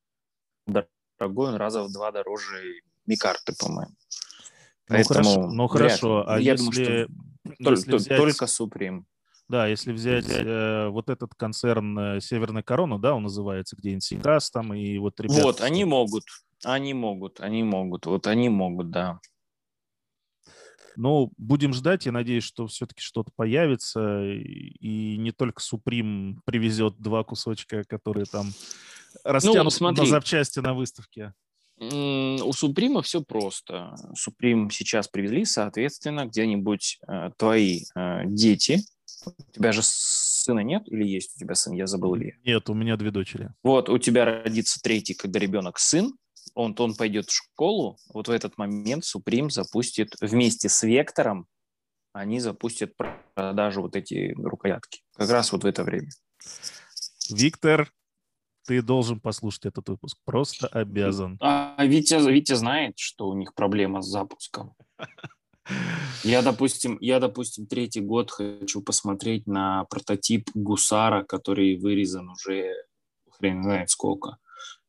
[0.67, 3.93] дорогой, он раза в два дороже микарты, по-моему.
[4.89, 8.17] Ну, Поэтому хорошо, ну хорошо, а я если, думаю, что если взять...
[8.17, 9.03] только Supreme.
[9.49, 14.49] Да, если взять э, вот этот концерн э, Северная Корона, да, он называется, где Инсигас
[14.49, 15.43] там и вот ребята...
[15.43, 16.23] Вот, они могут,
[16.63, 19.19] они могут, они могут, вот они могут, да.
[20.95, 22.05] Ну, будем ждать.
[22.05, 24.23] Я надеюсь, что все-таки что-то появится.
[24.25, 30.01] И не только Суприм привезет два кусочка, которые там ну, растянут ну, смотри.
[30.03, 31.33] на запчасти на выставке.
[31.79, 33.95] У Суприма все просто.
[34.15, 38.79] Суприм сейчас привезли, соответственно, где-нибудь э, твои э, дети.
[39.25, 41.73] У тебя же сына нет или есть у тебя сын?
[41.73, 42.35] Я забыл ли?
[42.45, 43.49] Нет, у меня две дочери.
[43.63, 46.13] Вот, у тебя родится третий, когда ребенок сын,
[46.53, 51.47] он, он пойдет в школу, вот в этот момент Supreme запустит вместе с Вектором,
[52.13, 52.93] они запустят
[53.35, 55.01] продажу вот эти рукоятки.
[55.15, 56.09] Как раз вот в это время.
[57.29, 57.91] Виктор,
[58.65, 60.17] ты должен послушать этот выпуск.
[60.25, 61.37] Просто обязан.
[61.41, 64.75] А Витя, Витя знает, что у них проблема с запуском.
[66.23, 72.73] Я, допустим, я, допустим, третий год хочу посмотреть на прототип гусара, который вырезан уже
[73.31, 74.37] хрен знает сколько.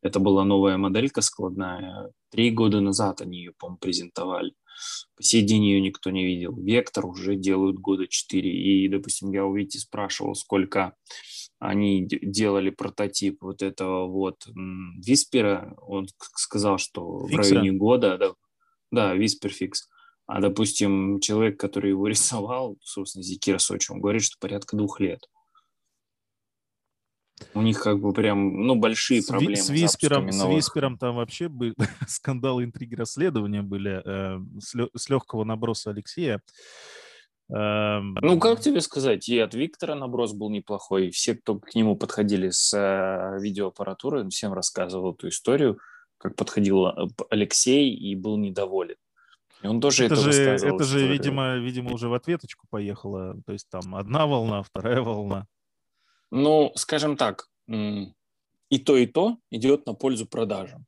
[0.04, 2.12] Это была новая моделька складная.
[2.30, 4.52] Три года назад они ее, по-моему, презентовали.
[5.16, 6.54] По сей день ее никто не видел.
[6.54, 8.52] Вектор уже делают года четыре.
[8.52, 10.94] И, допустим, я у Вити спрашивал, сколько
[11.58, 14.46] они делали прототип вот этого вот
[15.02, 15.74] Виспера.
[15.80, 17.36] Он сказал, что Фикса.
[17.36, 18.34] в районе года, да,
[18.90, 19.88] да, Виспер Фикс.
[20.26, 25.20] А, допустим, человек, который его рисовал, собственно, Зикира Сочи, он говорит, что порядка двух лет.
[27.52, 29.56] У них как бы прям, ну, большие с, проблемы.
[29.56, 31.74] С Виспером, с Виспером там вообще были
[32.08, 36.40] скандалы, интриги, расследования были э, с, лё, с легкого наброса Алексея.
[37.50, 41.10] Э, ну, как тебе сказать, и от Виктора наброс был неплохой.
[41.10, 45.78] Все, кто к нему подходили с э, видеоаппаратурой, всем рассказывал эту историю,
[46.18, 48.96] как подходил э, Алексей и был недоволен.
[49.62, 53.34] И он тоже это, это же, это же, видимо, видимо, уже в ответочку поехала.
[53.46, 55.46] То есть там одна волна, вторая волна.
[56.36, 60.84] Ну, скажем так, и то, и то идет на пользу продажам.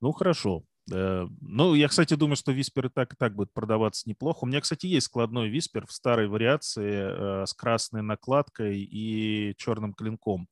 [0.00, 0.64] Ну, хорошо.
[0.90, 4.44] Э, ну, я, кстати, думаю, что виспер и так и так будет продаваться неплохо.
[4.44, 9.92] У меня, кстати, есть складной виспер в старой вариации э, с красной накладкой и черным
[9.92, 10.48] клинком.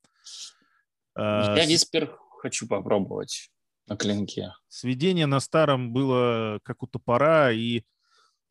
[1.15, 3.49] Э, я виспер хочу попробовать
[3.87, 4.53] на клинке.
[4.67, 7.81] Сведение на старом было как у топора, и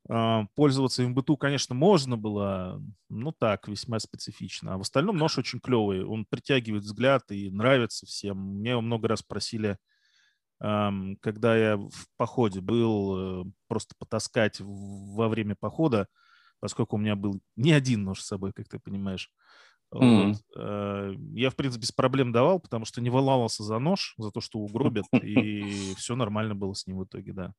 [0.07, 4.75] пользоваться им в быту, конечно, можно было, ну так, весьма специфично.
[4.75, 8.39] А в остальном нож очень клевый, он притягивает взгляд и нравится всем.
[8.39, 9.79] Мне его много раз просили,
[10.63, 16.09] э, когда я в походе был, э, просто потаскать во время похода,
[16.61, 19.31] поскольку у меня был не один нож с собой, как ты понимаешь.
[19.93, 20.35] Mm.
[20.55, 21.19] Вот.
[21.35, 24.61] Я, в принципе, без проблем давал, потому что не волновался за нож, за то, что
[24.61, 27.55] угробят, и все нормально было с ним в итоге, да.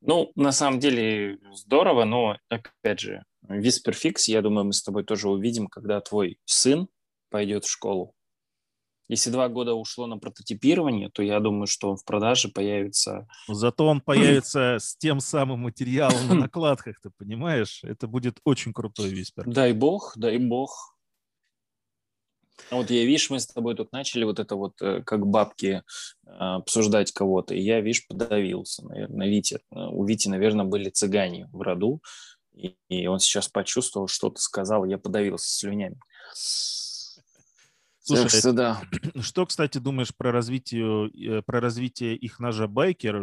[0.00, 5.28] Ну, на самом деле здорово, но, опять же, Висперфикс, я думаю, мы с тобой тоже
[5.28, 6.88] увидим, когда твой сын
[7.30, 8.14] пойдет в школу.
[9.08, 13.26] Если два года ушло на прототипирование, то я думаю, что он в продаже появится...
[13.48, 17.80] Зато он появится с тем самым материалом на накладках, ты понимаешь?
[17.82, 19.44] Это будет очень крутой виспер.
[19.46, 20.96] Дай бог, дай бог.
[22.70, 25.82] Вот я, видишь, мы с тобой тут начали вот это вот, э, как бабки,
[26.26, 29.60] а, обсуждать кого-то, и я, видишь, подавился, наверное, Вите.
[29.70, 32.00] Э, у Вити, наверное, были цыгане в роду,
[32.52, 35.98] и, и он сейчас почувствовал, что-то сказал, я подавился слюнями.
[38.02, 38.82] Слушай, так что, да.
[39.20, 43.20] что, кстати, думаешь про развитие, э, про развитие их ножа Байкер?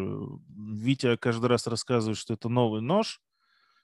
[0.50, 3.22] Витя каждый раз рассказывает, что это новый нож,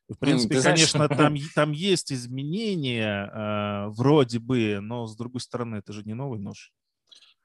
[0.10, 5.78] в принципе, Ты конечно, там, там есть изменения э, вроде бы, но с другой стороны,
[5.78, 6.74] это же не новый нож.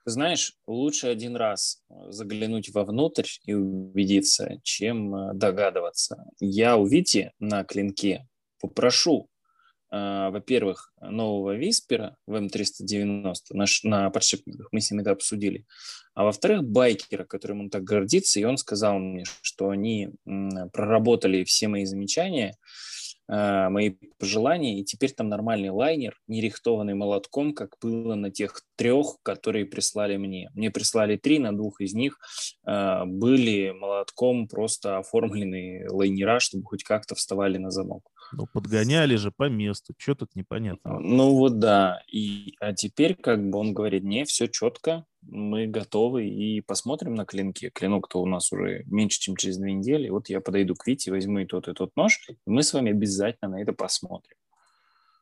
[0.05, 6.25] Ты знаешь, лучше один раз заглянуть вовнутрь и убедиться, чем э, догадываться.
[6.41, 8.27] Я у Вити на клинке
[8.61, 9.38] попрошу а,
[9.91, 15.65] во-первых, нового Виспера в М390 на, на подшипниках, мы с ним это обсудили,
[16.15, 20.11] а во-вторых, байкера, которым он так гордится, и он сказал мне, что они
[20.73, 22.55] проработали все мои замечания,
[23.31, 28.63] а, мои пожелания, и теперь там нормальный лайнер, не рихтованный молотком, как было на тех
[28.77, 30.51] трех, которые прислали мне.
[30.55, 32.19] Мне прислали три, на двух из них
[32.65, 38.03] а, были молотком просто оформленные лайнера, чтобы хоть как-то вставали на замок.
[38.33, 39.95] Ну, подгоняли же по месту.
[39.97, 40.99] Что тут непонятно?
[41.01, 42.03] Ну вот да.
[42.13, 47.25] И, а теперь как бы он говорит, не, все четко, мы готовы и посмотрим на
[47.25, 47.71] клинки.
[47.71, 50.09] Клинок-то у нас уже меньше, чем через две недели.
[50.09, 52.91] Вот я подойду к Вите, возьму и тот, и тот нож, и мы с вами
[52.91, 54.37] обязательно на это посмотрим.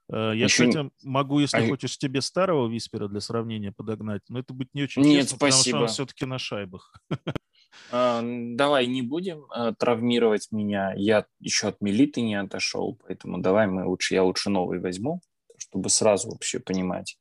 [0.09, 0.69] Э, я, Еще...
[0.69, 1.69] кстати, могу, если а...
[1.69, 5.79] хочешь, тебе старого виспера для сравнения подогнать, но это будет не очень Нет, честно, спасибо.
[5.79, 6.93] потому что он все-таки на шайбах.
[7.91, 10.93] А, давай не будем а, травмировать меня.
[10.97, 15.21] Я еще от милиты не отошел, поэтому давай мы лучше, я лучше новый возьму,
[15.59, 17.19] чтобы сразу вообще понимать.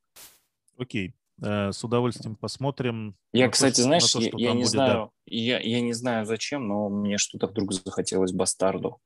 [0.77, 1.13] Окей.
[1.41, 3.15] Э, с удовольствием посмотрим.
[3.33, 5.09] Я, кстати, то, знаешь, то, я, я не будет, знаю, да.
[5.25, 8.99] я, я не знаю зачем, но мне что-то вдруг захотелось бастарду.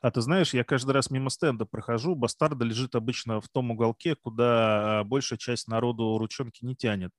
[0.00, 4.16] А ты знаешь, я каждый раз мимо стенда прохожу, бастарда лежит обычно в том уголке,
[4.16, 7.12] куда а, большая часть народу ручонки не тянет.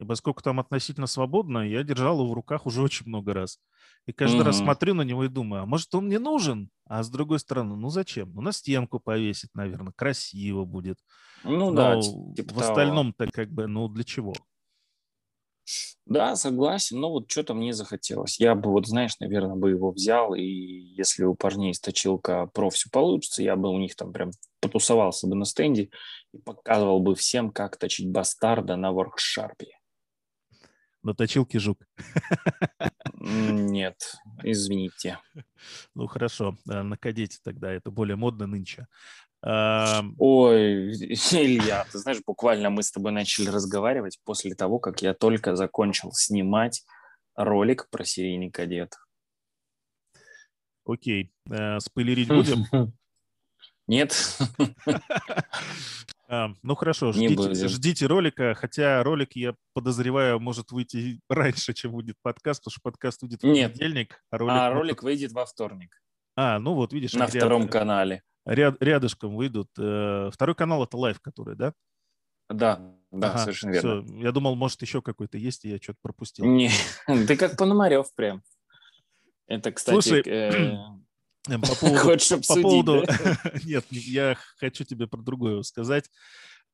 [0.00, 3.58] И поскольку там относительно свободно, я держал его в руках уже очень много раз.
[4.06, 4.44] И каждый mm-hmm.
[4.44, 6.70] раз смотрю на него и думаю, а может он мне нужен?
[6.86, 8.32] А с другой стороны, ну зачем?
[8.32, 10.98] Ну на стенку повесить, наверное, красиво будет.
[11.44, 12.00] Ну Но да.
[12.00, 14.34] Типа в остальном-то как бы, ну для чего?
[16.06, 18.40] Да, согласен, но вот что-то мне захотелось.
[18.40, 22.70] Я бы, вот знаешь, наверное, бы его взял, и если у парней из точилка про
[22.70, 24.30] все получится, я бы у них там прям
[24.60, 25.90] потусовался бы на стенде
[26.32, 29.77] и показывал бы всем, как точить бастарда на воркшарпе.
[31.02, 31.78] На точилке жук.
[33.20, 35.18] Нет, извините.
[35.94, 38.86] Ну хорошо, э, на кадете тогда, это более модно нынче.
[39.42, 40.92] Ой,
[41.32, 46.12] Илья, ты знаешь, буквально мы с тобой начали разговаривать после того, как я только закончил
[46.12, 46.84] снимать
[47.36, 48.94] ролик про серийный кадет.
[50.84, 52.64] Окей, э, спойлерить будем?
[53.86, 54.38] Нет.
[56.30, 62.16] А, ну хорошо, ждите, ждите ролика, хотя ролик, я подозреваю, может выйти раньше, чем будет
[62.20, 63.72] подкаст, потому что подкаст выйдет в Нет.
[63.72, 64.22] понедельник.
[64.30, 66.02] А ролик, а ролик выйдет во вторник.
[66.36, 67.14] А, ну вот, видишь.
[67.14, 68.22] На ряд, втором канале.
[68.44, 69.70] Ряд, рядышком выйдут.
[69.78, 71.72] Э, второй канал— это live, который, да?
[72.50, 74.02] Да, да, ага, совершенно верно.
[74.02, 74.16] Все.
[74.18, 76.44] Я думал, может, еще какой-то есть, и я что-то пропустил.
[76.44, 76.70] Не,
[77.26, 78.42] ты как Пономарев прям.
[79.46, 79.94] Это, кстати...
[79.94, 80.76] Слушай, э...
[81.44, 83.04] по поводу, Хочешь обсудить, по поводу...
[83.06, 83.38] Да?
[83.64, 86.10] Нет, я хочу тебе про другое сказать.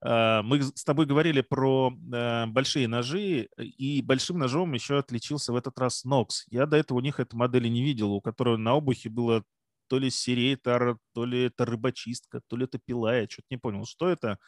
[0.02, 5.56] А, мы с тобой говорили про э, большие ножи, и большим ножом еще отличился в
[5.56, 6.44] этот раз Nox.
[6.48, 9.44] Я до этого у них этой модели не видел, у которой на обухе было
[9.88, 13.86] то ли серейтор, то ли это рыбочистка, то ли это пила, я что-то не понял,
[13.86, 14.38] что это.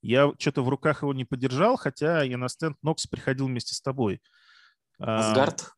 [0.00, 3.80] Я что-то в руках его не подержал, хотя я на стенд Nox приходил вместе с
[3.80, 4.20] тобой.
[4.98, 5.72] Асгард?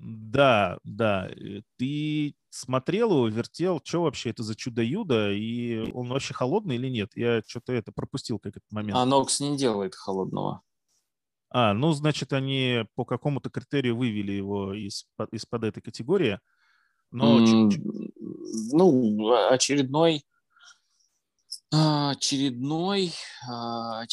[0.00, 1.28] Да, да.
[1.28, 6.88] Э, ты смотрел его, вертел, что вообще это за чудо-юдо, и он вообще холодный или
[6.88, 7.10] нет?
[7.14, 8.96] Я что-то это пропустил как этот момент.
[8.96, 10.62] А Нокс не делает холодного.
[11.50, 16.38] А, ну, значит, они по какому-то критерию вывели его из, из-под этой категории.
[17.10, 17.40] Но...
[17.40, 18.12] Mm,
[18.72, 20.24] ну, очередной
[21.70, 23.12] очередной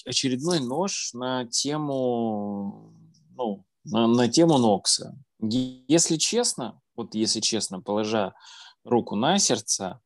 [0.06, 2.94] очередной нож на тему
[3.36, 5.16] ну, на, на тему Нокса.
[5.40, 8.34] Если честно, вот если честно, положа
[8.84, 10.00] руку на сердце,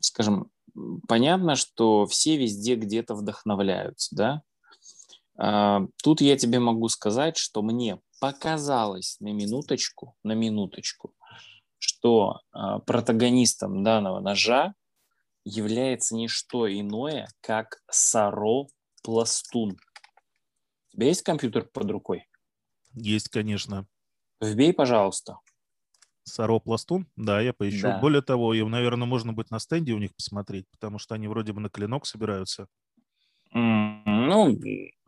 [0.00, 0.50] скажем,
[1.08, 4.42] понятно, что все везде где-то вдохновляются, да?
[5.38, 11.14] Э, тут я тебе могу сказать, что мне показалось на минуточку, на минуточку,
[11.78, 14.74] что э, протагонистом данного ножа
[15.44, 18.66] является не что иное, как Саро
[19.02, 19.72] Пластун.
[19.72, 22.28] У тебя есть компьютер под рукой?
[22.94, 23.86] Есть, конечно.
[24.40, 25.38] Вбей, пожалуйста.
[26.24, 27.06] Саро Пластун?
[27.16, 27.82] Да, я поищу.
[27.82, 27.98] Да.
[27.98, 31.52] Более того, им, наверное, можно быть на стенде у них посмотреть, потому что они вроде
[31.52, 32.68] бы на клинок собираются.
[33.54, 34.58] Mm, ну,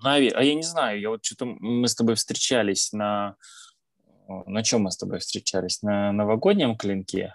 [0.02, 3.36] наверное, а я не знаю, я вот что-то мы с тобой встречались на...
[4.46, 5.82] На чем мы с тобой встречались?
[5.82, 7.34] На новогоднем клинке?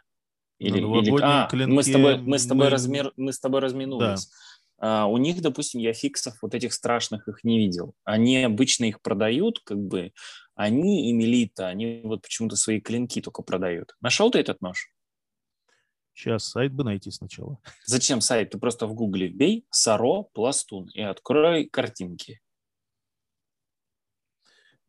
[0.57, 1.23] Или, на новогоднем или...
[1.23, 2.71] А, клинке мы с тобой, мы с тобой, мы...
[2.71, 3.13] Размер...
[3.15, 4.25] мы с тобой разминулись.
[4.25, 4.35] Да.
[4.79, 7.93] А, у них, допустим, я фиксов вот этих страшных их не видел.
[8.03, 10.13] Они обычно их продают, как бы,
[10.55, 13.95] они и Мелита, они вот почему-то свои клинки только продают.
[14.01, 14.91] Нашел ты этот нож?
[16.13, 17.59] Сейчас сайт бы найти сначала.
[17.85, 18.51] Зачем сайт?
[18.51, 22.41] Ты просто в гугле вбей Саро Пластун и открой картинки.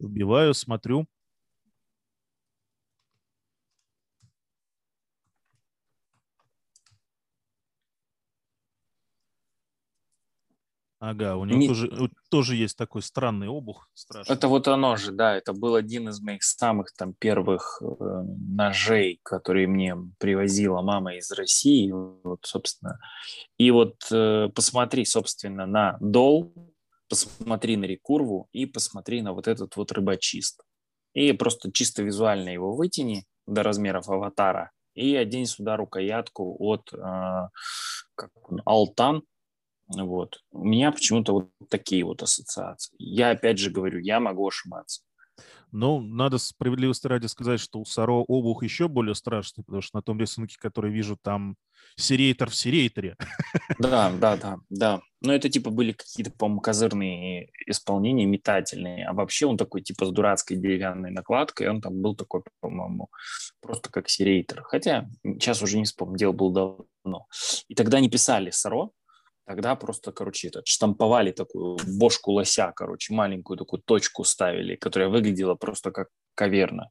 [0.00, 1.06] Вбиваю, смотрю.
[11.00, 11.66] Ага, у него не...
[11.66, 13.88] тоже, тоже есть такой странный обух.
[13.94, 14.34] Страшный.
[14.34, 19.18] Это вот оно же, да, это был один из моих самых там первых э, ножей,
[19.22, 22.98] которые мне привозила мама из России, вот, собственно.
[23.56, 26.52] И вот э, посмотри, собственно, на дол,
[27.08, 30.60] посмотри на рекурву и посмотри на вот этот вот рыбочист.
[31.14, 36.96] И просто чисто визуально его вытяни до размеров аватара и одень сюда рукоятку от э,
[38.14, 38.30] как
[38.66, 39.22] Алтан,
[39.96, 40.40] вот.
[40.52, 42.94] У меня почему-то вот такие вот ассоциации.
[42.98, 45.02] Я опять же говорю, я могу ошибаться.
[45.72, 50.02] Ну, надо справедливости ради сказать, что у Саро обух еще более страшный, потому что на
[50.02, 51.56] том рисунке, который вижу, там
[51.96, 53.16] серейтор в серейторе.
[53.78, 55.00] Да, да, да, да.
[55.20, 59.06] Но это типа были какие-то, по-моему, козырные исполнения, метательные.
[59.06, 63.08] А вообще он такой типа с дурацкой деревянной накладкой, он там был такой, по-моему,
[63.60, 64.62] просто как серейтор.
[64.64, 66.52] Хотя сейчас уже не вспомню, дело было
[67.04, 67.26] давно.
[67.68, 68.90] И тогда не писали Саро,
[69.50, 75.56] Тогда просто, короче, этот, штамповали такую бошку лося, короче, маленькую такую точку ставили, которая выглядела
[75.56, 76.90] просто как каверна.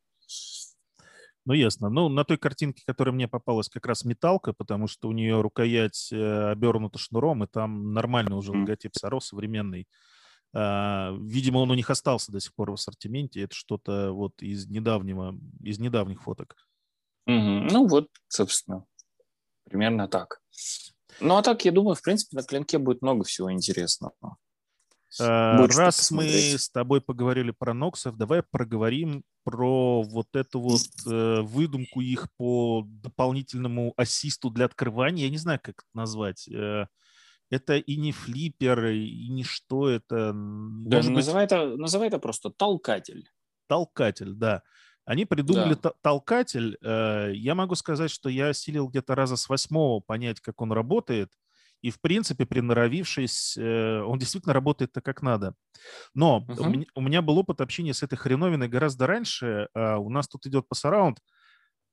[1.46, 1.90] Ну, ясно.
[1.90, 6.10] Ну, на той картинке, которая мне попалась, как раз металка, потому что у нее рукоять
[6.12, 9.88] э, обернута шнуром, и там нормальный уже логотип Саро современный.
[10.54, 13.42] А, видимо, он у них остался до сих пор в ассортименте.
[13.42, 15.34] Это что-то вот из недавнего,
[15.64, 16.58] из недавних фоток.
[17.26, 17.70] Угу.
[17.72, 18.84] Ну, вот, собственно,
[19.64, 20.42] примерно так.
[21.20, 24.14] Ну, а так, я думаю, в принципе, на клинке будет много всего интересного.
[25.20, 31.42] Э, раз мы с тобой поговорили про Ноксов, давай проговорим про вот эту вот э,
[31.42, 35.26] выдумку их по дополнительному ассисту для открывания.
[35.26, 36.48] Я не знаю, как это назвать.
[36.50, 36.86] Э,
[37.50, 40.32] это и не флиппер, и не что это.
[40.34, 41.52] Да, называй, быть...
[41.52, 43.28] это, называй это просто толкатель.
[43.68, 44.62] Толкатель, да.
[45.10, 45.92] Они придумали да.
[46.04, 46.78] толкатель.
[46.84, 51.32] Э, я могу сказать, что я осилил где-то раза с восьмого понять, как он работает.
[51.82, 55.56] И, в принципе, приноровившись, э, он действительно работает так, как надо.
[56.14, 56.62] Но uh-huh.
[56.62, 59.70] у, меня, у меня был опыт общения с этой хреновиной гораздо раньше.
[59.74, 61.18] А, у нас тут идет пассараунд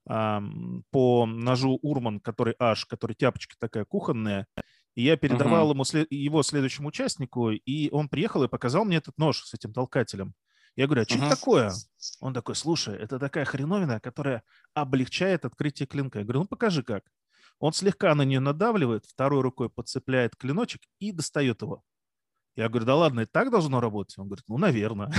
[0.05, 4.47] по ножу Урман, который аж, который тяпочка такая кухонная.
[4.95, 5.97] И я передавал uh-huh.
[5.97, 10.35] ему его следующему участнику, и он приехал и показал мне этот нож с этим толкателем.
[10.77, 11.27] Я говорю, а что uh-huh.
[11.27, 11.73] это такое?
[12.21, 14.43] Он такой, слушай, это такая хреновина, которая
[14.75, 16.19] облегчает открытие клинка.
[16.19, 17.05] Я говорю, ну покажи как.
[17.59, 21.83] Он слегка на нее надавливает, второй рукой подцепляет клиночек и достает его.
[22.55, 24.19] Я говорю, да ладно, и так должно работать?
[24.19, 25.13] Он говорит, ну, наверное.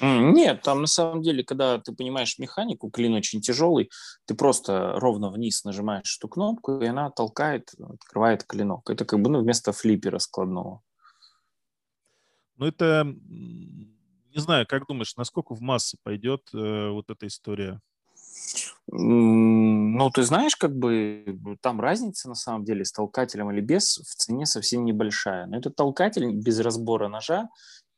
[0.00, 3.90] Нет, там на самом деле, когда ты понимаешь механику, клин очень тяжелый,
[4.24, 8.90] ты просто ровно вниз нажимаешь эту кнопку, и она толкает, открывает клинок.
[8.90, 10.82] Это как бы ну, вместо флиппера складного.
[12.56, 13.06] Ну, это,
[14.34, 17.80] не знаю, как думаешь, насколько в массы пойдет э, вот эта история?
[18.86, 24.14] Ну, ты знаешь, как бы там разница на самом деле с толкателем или без в
[24.14, 25.46] цене совсем небольшая.
[25.46, 27.48] Но этот толкатель без разбора ножа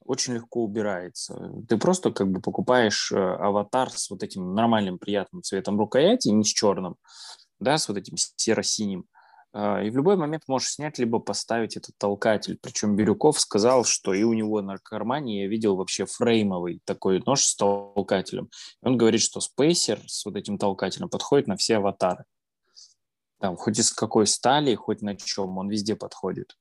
[0.05, 1.53] очень легко убирается.
[1.69, 6.45] Ты просто как бы покупаешь э, аватар с вот этим нормальным приятным цветом рукояти, не
[6.45, 6.97] с черным,
[7.59, 9.07] да, с вот этим серо-синим.
[9.59, 12.59] А, и в любой момент можешь снять, либо поставить этот толкатель.
[12.61, 17.41] Причем Бирюков сказал, что и у него на кармане я видел вообще фреймовый такой нож
[17.41, 18.51] с толкателем.
[18.83, 22.25] Он говорит, что спейсер с вот этим толкателем подходит на все аватары.
[23.41, 26.55] Там, хоть из какой стали, хоть на чем, он везде подходит.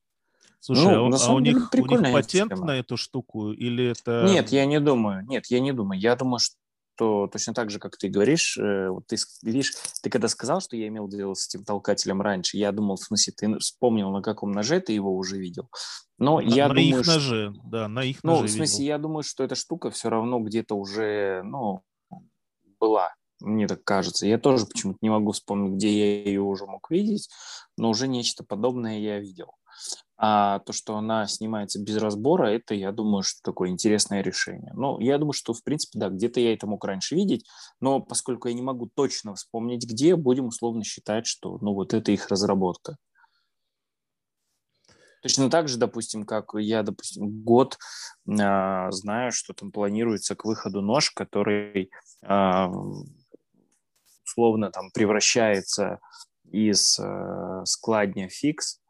[0.60, 2.64] Слушай, ну, а, а у, них, у них патент тема.
[2.64, 4.24] на эту штуку или это...
[4.26, 5.22] Нет, я не думаю.
[5.26, 6.00] Нет, я не думаю.
[6.00, 6.56] Я думаю, что
[6.96, 10.76] что точно так же, как ты говоришь, э, вот ты видишь, ты когда сказал, что
[10.76, 14.52] я имел дело с этим толкателем раньше, я думал, в смысле, ты вспомнил, на каком
[14.52, 15.68] ноже ты его уже видел.
[16.18, 17.14] Но на, я на думаю, их что...
[17.14, 18.42] ноже, да, на их ну, ноже.
[18.42, 18.88] Ну, в смысле, видел.
[18.88, 21.82] я думаю, что эта штука все равно где-то уже, ну,
[22.80, 23.12] была.
[23.40, 24.26] Мне так кажется.
[24.26, 27.28] Я тоже почему-то не могу вспомнить, где я ее уже мог видеть,
[27.76, 29.50] но уже нечто подобное я видел.
[30.18, 34.72] А то, что она снимается без разбора, это, я думаю, что такое интересное решение.
[34.74, 37.44] Ну, я думаю, что, в принципе, да, где-то я это мог раньше видеть,
[37.80, 42.12] но поскольку я не могу точно вспомнить, где, будем условно считать, что, ну, вот это
[42.12, 42.96] их разработка.
[45.22, 47.76] Точно так же, допустим, как я, допустим, год
[48.26, 51.90] э, знаю, что там планируется к выходу нож, который
[52.22, 52.66] э,
[54.24, 55.98] условно там превращается
[56.44, 58.80] из э, складня фикс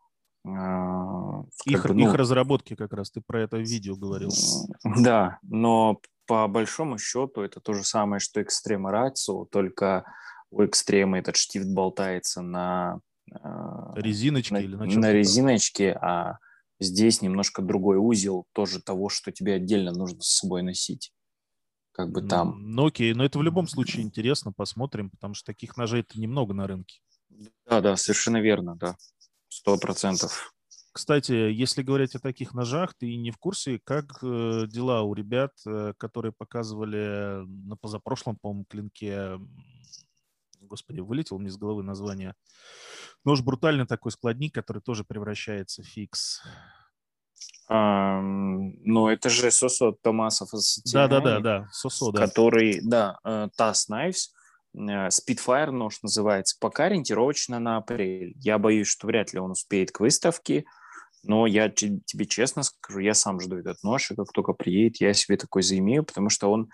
[1.65, 4.31] их, бы, ну, их разработки как раз, ты про это видео говорил.
[4.85, 10.05] Да, но по большому счету это то же самое, что Extreme Ratio, только
[10.51, 13.01] у Extreme этот штифт болтается на...
[13.33, 16.39] А, резиночке на, или на На резиночке, а
[16.79, 21.13] здесь немножко другой узел, тоже того, что тебе отдельно нужно с собой носить.
[21.93, 22.75] Как бы там.
[22.75, 26.67] Ну окей, но это в любом случае интересно, посмотрим, потому что таких ножей-то немного на
[26.67, 27.01] рынке.
[27.67, 28.97] Да, да, совершенно верно, да.
[29.57, 30.53] Сто процентов.
[30.93, 35.53] Кстати, если говорить о таких ножах, ты не в курсе, как э, дела у ребят,
[35.67, 39.41] э, которые показывали на позапрошлом, по-моему, клинке,
[40.61, 42.35] господи, вылетел мне из головы название.
[43.25, 46.43] Нож брутальный такой складник, который тоже превращается в фикс.
[47.69, 50.51] А, ну, это же Сосо Томасов
[50.93, 52.27] Да, да, да, да, Сосо, да.
[52.27, 54.36] Который, да, Tass Knives,
[54.77, 58.35] Э, Spitfire нож называется, пока ориентировочно на апрель.
[58.37, 60.65] Я боюсь, что вряд ли он успеет к выставке,
[61.23, 65.13] но я тебе честно скажу, я сам жду этот нож, и как только приедет, я
[65.13, 66.71] себе такой заимею, потому что он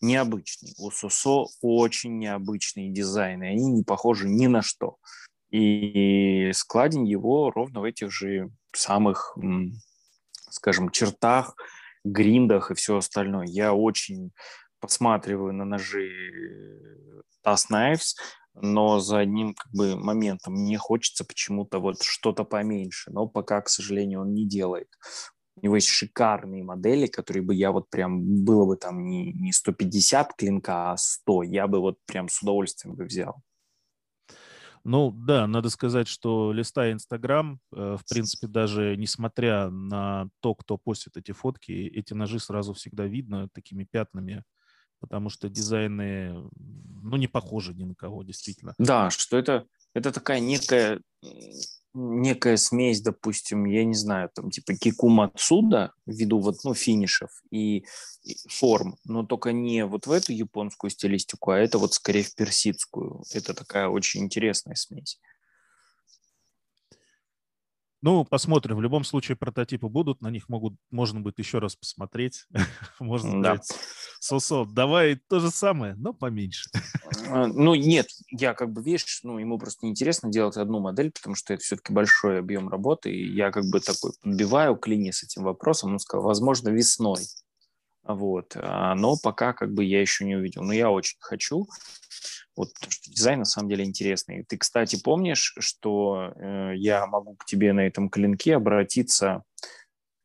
[0.00, 0.74] необычный.
[0.78, 4.96] У Сосо очень необычные дизайны, они не похожи ни на что.
[5.50, 9.36] И складень его ровно в этих же самых,
[10.50, 11.54] скажем, чертах,
[12.04, 13.46] гриндах и все остальное.
[13.46, 14.32] Я очень
[14.82, 16.10] посматриваю на ножи
[17.46, 18.16] Task Knives,
[18.54, 23.68] но за одним как бы моментом мне хочется почему-то вот что-то поменьше, но пока, к
[23.68, 24.88] сожалению, он не делает.
[25.56, 29.52] У него есть шикарные модели, которые бы я вот прям, было бы там не, не
[29.52, 33.42] 150 клинка, а 100, я бы вот прям с удовольствием бы взял.
[34.84, 40.76] Ну да, надо сказать, что листая Инстаграм, э, в принципе, даже несмотря на то, кто
[40.76, 44.42] постит эти фотки, эти ножи сразу всегда видно такими пятнами
[45.02, 46.32] потому что дизайны,
[47.02, 48.74] ну, не похожи ни на кого, действительно.
[48.78, 51.02] Да, что это, это такая некая
[51.94, 57.84] некая смесь, допустим, я не знаю, там типа кикума отсюда, ввиду вот, ну, финишев и,
[58.22, 62.34] и форм, но только не вот в эту японскую стилистику, а это вот скорее в
[62.34, 63.22] персидскую.
[63.34, 65.18] Это такая очень интересная смесь.
[68.02, 68.76] Ну, посмотрим.
[68.76, 72.46] В любом случае прототипы будут, на них могут, можно будет еще раз посмотреть.
[72.98, 73.60] можно да.
[74.18, 76.68] Сосо, давай то же самое, но поменьше.
[77.28, 81.36] А, ну, нет, я как бы, видишь, ну, ему просто неинтересно делать одну модель, потому
[81.36, 85.44] что это все-таки большой объем работы, и я как бы такой подбиваю клини с этим
[85.44, 87.22] вопросом, он сказал, возможно, весной.
[88.04, 88.56] Вот.
[88.56, 90.62] А, но пока как бы я еще не увидел.
[90.62, 91.66] Но я очень хочу.
[92.54, 94.44] Вот, потому что дизайн на самом деле интересный.
[94.44, 99.44] Ты, кстати, помнишь, что э, я могу к тебе на этом клинке обратиться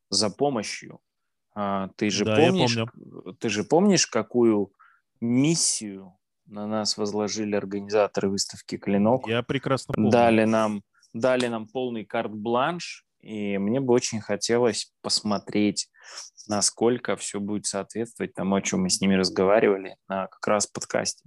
[0.10, 1.00] за помощью?
[1.56, 2.78] А, ты же да, помнишь,
[3.40, 4.74] ты же помнишь, какую
[5.22, 9.28] миссию на нас возложили организаторы выставки Клинок?
[9.28, 10.12] Я прекрасно помню.
[10.12, 15.90] Дали нам, дали нам полный карт-бланш, и мне бы очень хотелось посмотреть,
[16.48, 21.24] насколько все будет соответствовать тому, о чем мы с ними разговаривали на как раз подкасте.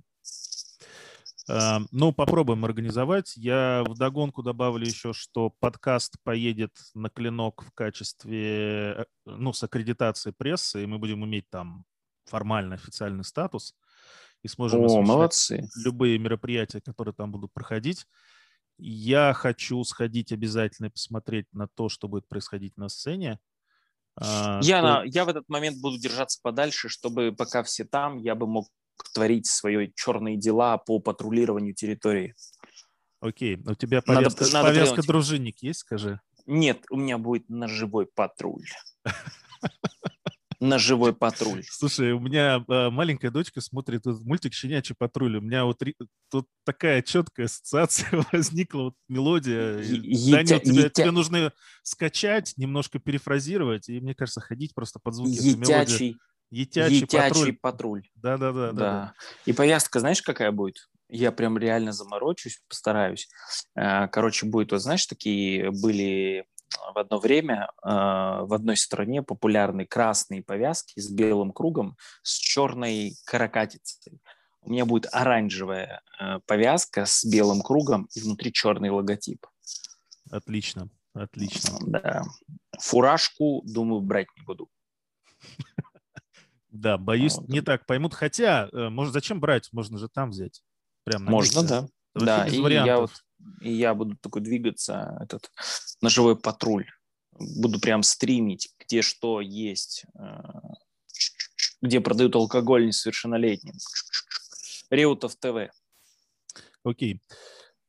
[1.49, 3.37] Эм, ну, попробуем организовать.
[3.37, 9.63] Я в догонку добавлю еще, что подкаст поедет на клинок в качестве, э, ну, с
[9.63, 11.85] аккредитацией прессы, и мы будем иметь там
[12.27, 13.75] формально официальный статус
[14.43, 15.69] и сможем О, молодцы.
[15.85, 18.07] любые мероприятия, которые там будут проходить.
[18.79, 23.39] Я хочу сходить обязательно и посмотреть на то, что будет происходить на сцене.
[24.17, 24.87] А, я, то...
[24.87, 28.69] на, я в этот момент буду держаться подальше, чтобы пока все там, я бы мог
[29.15, 32.35] творить свои черные дела по патрулированию территории.
[33.21, 36.21] Окей, у тебя повязка, надо, надо повязка дружинник есть, скажи?
[36.47, 38.67] Нет, у меня будет ножевой патруль.
[40.61, 41.65] Ножевой патруль.
[41.71, 45.39] Слушай, у меня э, маленькая дочка смотрит мультик «Щенячий патруль».
[45.39, 45.81] У меня вот
[46.31, 49.77] тут такая четкая ассоциация возникла, вот мелодия.
[49.77, 51.53] Данил, тебе, тебе нужно
[51.83, 56.17] скачать, немножко перефразировать, и, мне кажется, ходить просто под звуки этой мелодии.
[56.51, 58.07] Етячий, Етячий патруль.
[58.17, 58.73] Да-да-да.
[58.73, 59.15] Да.
[59.47, 60.89] И повязка, знаешь, какая будет?
[61.09, 63.29] Я прям реально заморочусь, постараюсь.
[63.75, 66.45] Э, короче, будет, вот знаешь, такие были
[66.93, 73.15] в одно время э, в одной стране популярны красные повязки с белым кругом, с черной
[73.25, 74.21] каракатицей.
[74.63, 79.47] У меня будет оранжевая э, повязка с белым кругом и внутри черный логотип.
[80.31, 81.79] Отлично, отлично.
[81.87, 82.23] Да.
[82.79, 84.69] Фуражку, думаю, брать не буду.
[86.73, 88.15] Да, боюсь, не так поймут.
[88.15, 89.69] Хотя, э, может, зачем брать?
[89.73, 90.63] Можно же там взять.
[91.03, 91.89] Прям Можно, да.
[92.15, 93.11] Да, и я, вот,
[93.61, 95.51] и я буду такой двигаться, этот
[96.01, 96.87] ножевой патруль.
[97.33, 100.43] Буду прям стримить, где что есть, э,
[101.81, 103.75] где продают алкоголь несовершеннолетним.
[104.91, 105.73] Реутов ТВ.
[106.85, 107.23] Окей.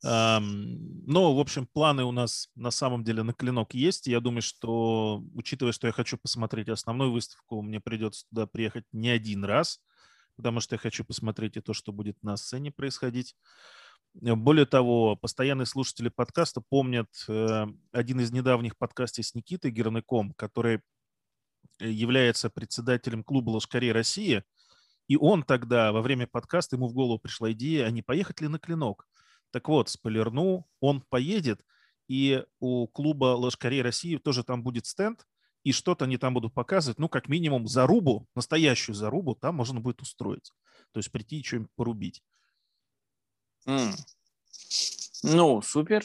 [0.03, 4.07] Но, в общем, планы у нас на самом деле на клинок есть.
[4.07, 9.09] Я думаю, что, учитывая, что я хочу посмотреть основную выставку, мне придется туда приехать не
[9.09, 9.79] один раз,
[10.37, 13.35] потому что я хочу посмотреть и то, что будет на сцене происходить.
[14.13, 20.81] Более того, постоянные слушатели подкаста помнят э, один из недавних подкастов с Никитой Герныком, который
[21.79, 24.43] является председателем клуба «Лошкарей России»,
[25.07, 28.47] и он тогда во время подкаста, ему в голову пришла идея, а не поехать ли
[28.47, 29.07] на Клинок?
[29.51, 31.65] Так вот, спойлерну, он поедет,
[32.07, 35.25] и у клуба Лошкарей России тоже там будет стенд,
[35.63, 40.01] и что-то они там будут показывать, ну, как минимум, зарубу, настоящую зарубу там можно будет
[40.01, 40.51] устроить.
[40.91, 42.23] То есть прийти и что-нибудь порубить.
[43.67, 43.95] Mm.
[45.23, 46.03] Ну, супер.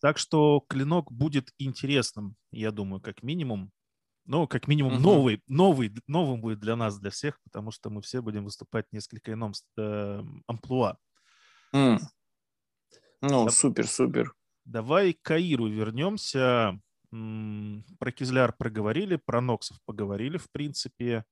[0.00, 3.72] Так что клинок будет интересным, я думаю, как минимум.
[4.24, 5.00] Ну, как минимум, uh-huh.
[5.00, 8.92] новый, новый, новым будет для нас, для всех, потому что мы все будем выступать в
[8.92, 10.98] несколько ином э, амплуа.
[11.74, 11.98] Mm.
[13.22, 14.34] Ну, да, супер, супер.
[14.66, 16.78] Давай к Каиру вернемся.
[17.10, 21.24] Про Кизляр проговорили, про Ноксов поговорили, в принципе.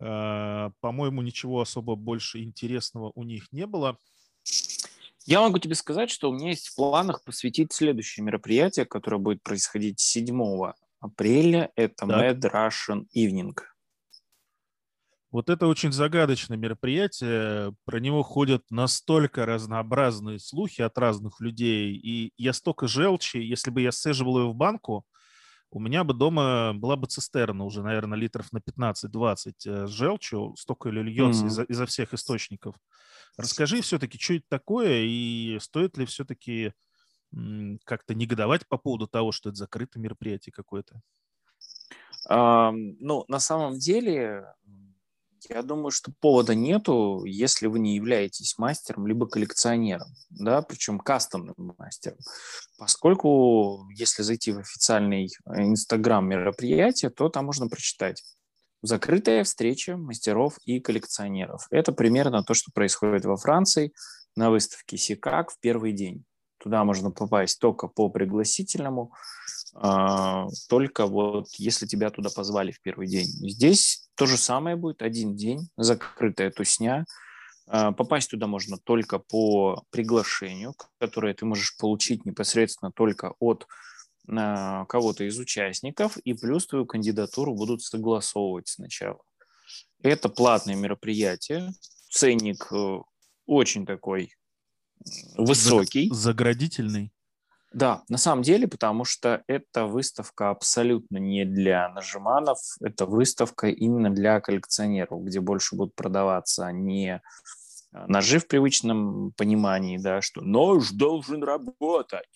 [0.00, 3.98] А, по-моему, ничего особо больше интересного у них не было.
[5.26, 9.42] Я могу тебе сказать, что у меня есть в планах посвятить следующее мероприятие, которое будет
[9.42, 11.70] происходить 7 апреля.
[11.76, 12.36] Это так.
[12.36, 13.56] Mad Russian Evening.
[15.30, 17.74] Вот это очень загадочное мероприятие.
[17.84, 21.94] Про него ходят настолько разнообразные слухи от разных людей.
[21.96, 25.04] И я столько желчи, если бы я сцеживал ее в банку,
[25.74, 30.54] у меня бы дома была бы цистерна уже, наверное, литров на 15-20 э, с желчью.
[30.56, 31.48] Столько ее льется mm-hmm.
[31.48, 32.76] изо, изо всех источников.
[33.36, 36.72] Расскажи все-таки, что это такое, и стоит ли все-таки
[37.84, 41.00] как-то негодовать по поводу того, что это закрытое мероприятие какое-то?
[42.30, 44.46] Um, ну, на самом деле,
[45.48, 51.54] я думаю, что повода нету, если вы не являетесь мастером либо коллекционером, да, причем кастомным
[51.78, 52.18] мастером.
[52.78, 58.22] Поскольку, если зайти в официальный э, инстаграм мероприятия, то там можно прочитать
[58.84, 61.66] закрытая встреча мастеров и коллекционеров.
[61.70, 63.94] Это примерно то, что происходит во Франции
[64.36, 66.24] на выставке Сикак в первый день.
[66.58, 69.12] Туда можно попасть только по пригласительному,
[70.68, 73.26] только вот если тебя туда позвали в первый день.
[73.26, 77.04] Здесь то же самое будет, один день, закрытая тусня.
[77.66, 83.66] А, попасть туда можно только по приглашению, которое ты можешь получить непосредственно только от
[84.28, 89.20] а, кого-то из участников, и плюс твою кандидатуру будут согласовывать сначала.
[90.02, 91.72] Это платное мероприятие,
[92.10, 92.98] ценник э,
[93.46, 94.34] очень такой
[95.36, 96.10] высокий.
[96.12, 97.12] Заградительный.
[97.74, 104.10] Да, на самом деле, потому что эта выставка абсолютно не для нажиманов, это выставка именно
[104.10, 107.20] для коллекционеров, где больше будут продаваться не
[107.92, 112.28] а, ножи в привычном понимании, да, что нож должен работать,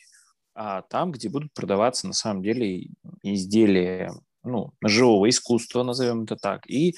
[0.57, 2.89] а там, где будут продаваться на самом деле
[3.23, 4.11] изделия
[4.43, 6.97] ну, ножевого искусства, назовем это так, и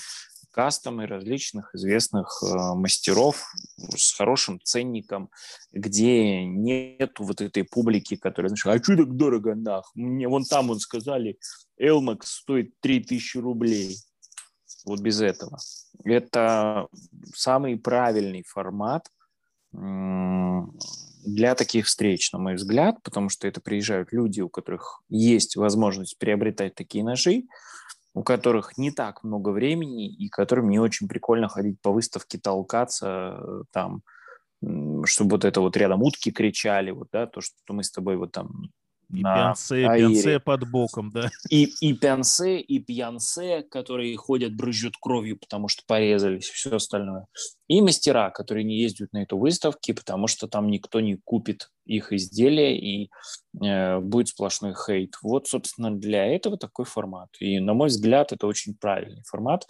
[0.51, 3.53] кастомы различных известных э, мастеров
[3.96, 5.30] с хорошим ценником,
[5.72, 9.90] где нет вот этой публики, которая, знаешь, а что так дорого, нах?
[9.94, 11.38] Мне вон там, он сказали,
[11.76, 13.96] Элмакс стоит 3000 рублей.
[14.84, 15.59] Вот без этого.
[16.05, 16.88] Это
[17.34, 19.11] самый правильный формат
[19.72, 26.18] для таких встреч, на мой взгляд, потому что это приезжают люди, у которых есть возможность
[26.18, 27.44] приобретать такие ножи,
[28.14, 33.38] у которых не так много времени и которым не очень прикольно ходить по выставке, толкаться
[33.38, 34.02] э, там,
[35.04, 38.32] чтобы вот это вот рядом утки кричали, вот, да, то, что мы с тобой вот
[38.32, 38.70] там
[39.12, 41.30] и на пьянце, пьянце под боком, да.
[41.48, 47.26] И, и пьянце, и пьянце, которые ходят, брызжут кровью, потому что порезались, все остальное.
[47.68, 52.12] И мастера, которые не ездят на эту выставку, потому что там никто не купит их
[52.12, 53.11] изделия, и
[53.62, 55.14] э, будет сплошной хейт.
[55.22, 57.28] Вот, собственно, для этого такой формат.
[57.40, 59.66] И, на мой взгляд, это очень правильный формат,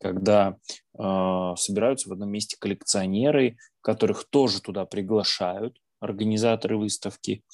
[0.00, 0.56] когда
[0.98, 7.44] э, собираются в одном месте коллекционеры, которых тоже туда приглашают, организаторы выставки,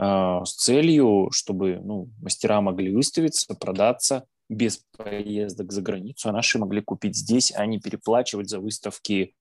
[0.00, 6.80] с целью, чтобы ну, мастера могли выставиться, продаться без поездок за границу, а наши могли
[6.80, 9.34] купить здесь, а не переплачивать за выставки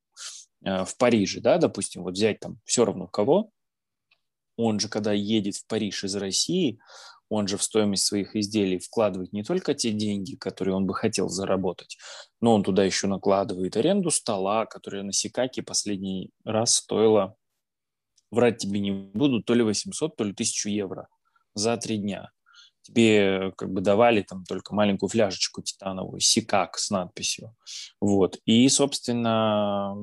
[0.65, 3.51] а, в Париже, да, допустим, вот взять там все равно кого,
[4.57, 6.79] он же, когда едет в Париж из России,
[7.29, 11.29] он же в стоимость своих изделий вкладывает не только те деньги, которые он бы хотел
[11.29, 11.97] заработать,
[12.41, 17.35] но он туда еще накладывает аренду стола, которая на Сикаке последний раз стоила
[18.31, 21.07] врать тебе не буду, то ли 800, то ли 1000 евро
[21.53, 22.31] за три дня.
[22.81, 27.53] Тебе как бы давали там только маленькую фляжечку титановую, сикак с надписью.
[27.99, 28.37] Вот.
[28.45, 29.95] И, собственно,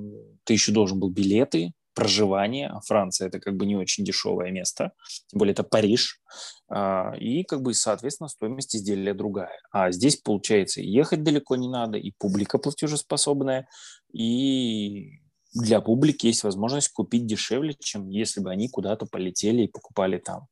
[0.45, 2.73] ты еще должен был билеты, проживание.
[2.85, 4.93] Франция это как бы не очень дешевое место,
[5.29, 6.21] тем более это Париж.
[6.69, 9.59] А, и как бы, соответственно, стоимость изделия другая.
[9.71, 13.69] А здесь, получается, ехать далеко не надо, и публика платежеспособная,
[14.13, 15.21] и
[15.55, 20.49] для публики есть возможность купить дешевле, чем если бы они куда-то полетели и покупали там.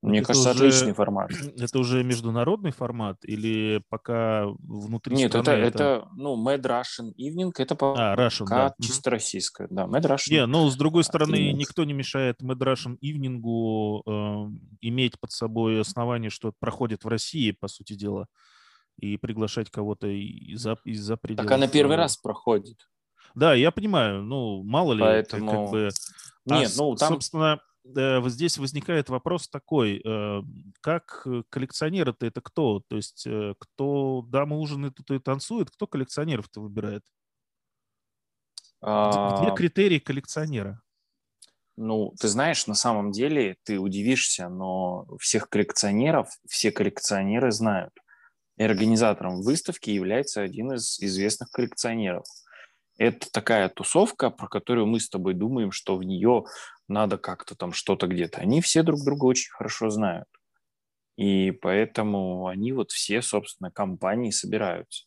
[0.00, 1.30] Мне это кажется, уже, отличный формат.
[1.58, 5.58] Это уже международный формат или пока внутри Нет, страны?
[5.58, 8.74] Нет, это, это, ну, Mad Russian Evening, это пока а, Russian, да.
[8.80, 9.66] чисто российское.
[9.68, 10.30] Да, Mad Russian.
[10.30, 11.54] Не, но с другой стороны, Evening.
[11.54, 13.40] никто не мешает Mad Russian Evening
[14.06, 14.50] э,
[14.82, 18.28] иметь под собой основание, что проходит в России, по сути дела,
[19.00, 21.44] и приглашать кого-то из-за из пределов.
[21.44, 22.78] Так она первый раз проходит.
[23.38, 25.50] Да, я понимаю, ну, мало ли, Поэтому...
[25.50, 25.90] как бы...
[26.44, 27.12] Нет, а, ну, там...
[27.12, 30.42] Собственно, э, здесь возникает вопрос такой, э,
[30.80, 32.82] как коллекционеры-то это кто?
[32.88, 37.04] То есть э, кто дамы ужинает, то и танцует, кто коллекционеров-то выбирает?
[38.80, 39.40] А...
[39.40, 40.82] Где критерии коллекционера?
[41.76, 47.92] Ну, ты знаешь, на самом деле ты удивишься, но всех коллекционеров, все коллекционеры знают.
[48.56, 52.24] И организатором выставки является один из известных коллекционеров–
[52.98, 56.44] это такая тусовка, про которую мы с тобой думаем, что в нее
[56.88, 58.40] надо как-то там что-то где-то.
[58.40, 60.28] Они все друг друга очень хорошо знают.
[61.16, 65.04] И поэтому они вот все, собственно, компании собираются.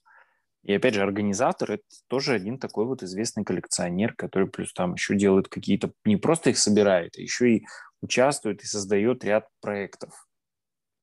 [0.64, 5.16] И опять же, организатор– это тоже один такой вот известный коллекционер, который плюс там еще
[5.16, 7.66] делает какие-то, не просто их собирает, а еще и
[8.02, 10.28] участвует и создает ряд проектов.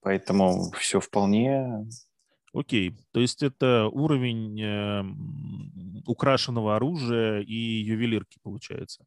[0.01, 1.87] Поэтому все вполне
[2.55, 5.05] Окей, то есть это уровень э,
[6.07, 9.05] украшенного оружия и ювелирки получается?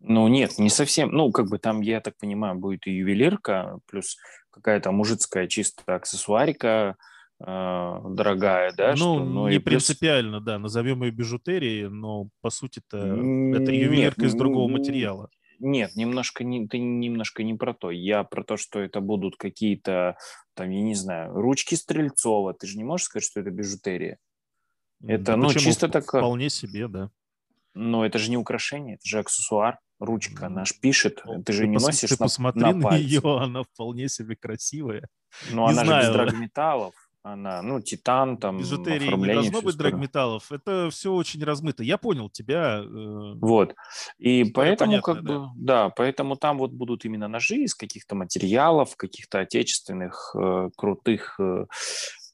[0.00, 1.10] Ну нет, не совсем.
[1.12, 4.16] Ну как бы там, я так понимаю, будет и ювелирка, плюс
[4.50, 6.96] какая-то мужицкая чисто аксессуарика,
[7.40, 8.90] э, дорогая, да?
[8.90, 14.22] Ну, что, ну не плюс- принципиально, да, назовем ее бижутерией, но по сути-то это ювелирка
[14.22, 15.30] нет, из другого материала.
[15.58, 17.90] Нет, немножко не, ты немножко не про то.
[17.90, 20.16] Я про то, что это будут какие-то,
[20.54, 22.54] там, я не знаю, ручки Стрельцова.
[22.54, 24.18] Ты же не можешь сказать, что это бижутерия.
[25.06, 25.64] Это, Да ну, почему?
[25.64, 27.10] чисто такое- Вполне себе, да.
[27.74, 29.78] Но это же не украшение, это же аксессуар.
[30.00, 31.22] Ручка, она ж пишет.
[31.24, 33.02] Ну, Ты же не пос- носишь ты на, посмотри на на, пальце.
[33.04, 35.08] ее, она вполне себе красивая.
[35.50, 36.12] Но не она же без знаю.
[36.12, 36.94] драгметаллов.
[37.26, 39.34] Она, ну, титан, там, Бижутерии не оформление.
[39.36, 40.52] должно всё быть драгметаллов.
[40.52, 41.82] Это все очень размыто.
[41.82, 42.82] Я понял тебя.
[42.84, 43.74] э, Вот.
[44.18, 45.38] И поэтому, понятная, как да.
[45.38, 51.40] бы, да, поэтому там вот будут именно ножи из каких-то материалов, каких-то отечественных э, крутых
[51.40, 51.64] э,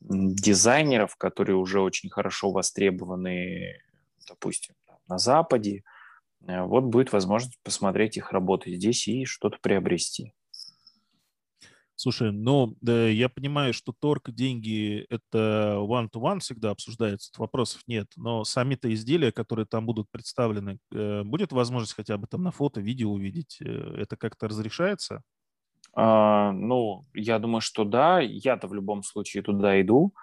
[0.00, 3.78] дизайнеров, которые уже очень хорошо востребованы,
[4.28, 4.74] допустим,
[5.08, 5.84] на Западе.
[6.48, 10.32] Э, Вот будет возможность посмотреть их работы здесь и что-то приобрести.
[12.02, 18.42] Слушай, ну, да, я понимаю, что торг, деньги— это one-to-one всегда обсуждается, вопросов нет, но
[18.42, 23.10] сами-то изделия, которые там будут представлены, э, будет возможность хотя бы там на фото, видео
[23.10, 23.58] увидеть?
[23.60, 25.20] Э, Это как-то разрешается?
[25.92, 28.20] А, ну, я думаю, что да.
[28.20, 30.14] Я-то в любом случае туда иду.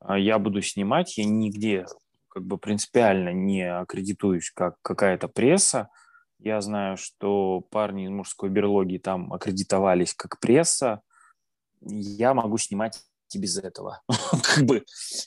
[0.00, 1.16] А, Я буду снимать.
[1.16, 1.86] Я нигде
[2.28, 5.88] как бы принципиально не аккредитуюсь как какая-то пресса.
[6.38, 11.00] Я знаю, что парни из мужской берлоги там аккредитовались как пресса.
[11.84, 13.00] Я могу снимать
[13.34, 14.02] и без этого.
[14.42, 14.84] Как бы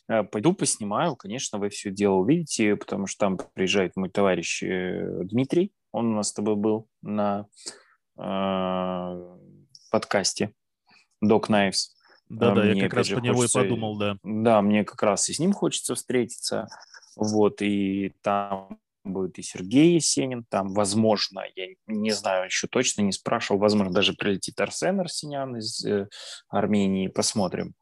[0.08, 5.24] э, пойду поснимаю, конечно, вы все дело увидите, потому что там приезжает мой товарищ э,
[5.24, 7.47] Дмитрий, он у нас с тобой был на
[8.18, 9.38] э,
[9.91, 10.53] подкасте
[11.24, 11.91] Doc Knives.
[12.30, 14.18] Да-да, я мне, как опять раз же, по него и хочется- подумал, да.
[14.24, 16.68] Да, мне как раз и с ним хочется встретиться.
[17.16, 23.12] Вот, и там будет и Сергей Есенин, там, возможно, я не знаю, еще точно не
[23.12, 26.08] спрашивал, возможно, даже прилетит Арсен Арсенян из э,
[26.49, 27.74] Армении, посмотрим.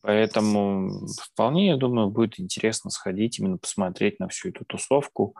[0.00, 5.36] Поэтому вполне, я думаю, будет интересно сходить, именно посмотреть на всю эту тусовку.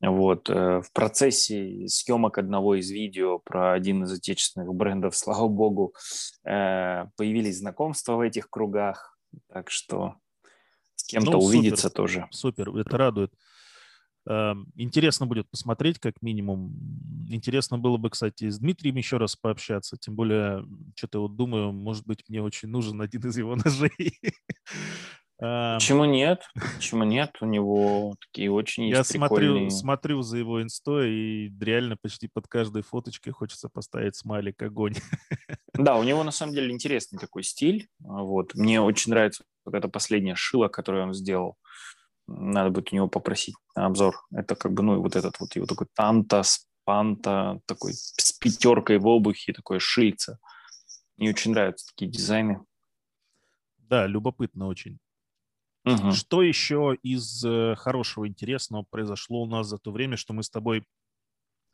[0.00, 0.48] Вот.
[0.48, 5.94] э, В процессе съемок одного из видео про один из отечественных брендов, слава богу,
[6.44, 9.18] э, появились знакомства в этих кругах.
[9.52, 10.16] Так что
[10.94, 11.58] с кем-то Ну, супер.
[11.58, 12.26] увидеться тоже.
[12.30, 13.32] Супер, это радует.
[14.28, 16.74] Эм, Интересно будет посмотреть, как минимум.
[17.28, 19.96] Интересно было бы, кстати, с Дмитрием еще раз пообщаться.
[19.96, 20.64] Тем более,
[20.96, 24.20] что-то вот думаю, может быть, мне очень нужен один из его ножей.
[25.40, 26.44] Эм, Почему нет?
[26.76, 27.36] Почему нет?
[27.40, 32.82] У него такие очень Я смотрю, смотрю за его инстой, и реально почти под каждой
[32.82, 34.94] фоточкой хочется поставить смайлик огонь.
[35.74, 37.88] Да, у него на самом деле интересный такой стиль.
[38.04, 38.54] А, Вот.
[38.54, 41.56] Мне очень нравится вот это последнее шило, которое он сделал.
[42.34, 44.16] Надо будет у него попросить на обзор.
[44.32, 49.06] Это как бы, ну, вот этот вот его такой танта, спанта, такой с пятеркой в
[49.06, 50.38] обухе, такое шильце.
[51.16, 52.60] Мне очень нравятся такие дизайны.
[53.78, 54.98] Да, любопытно очень.
[55.84, 56.12] Мгм.
[56.12, 60.50] Что еще из э, хорошего, интересного произошло у нас за то время, что мы с
[60.50, 60.86] тобой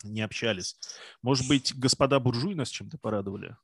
[0.03, 0.77] не общались?
[1.23, 3.57] Может быть, господа буржуи нас чем-то порадовали?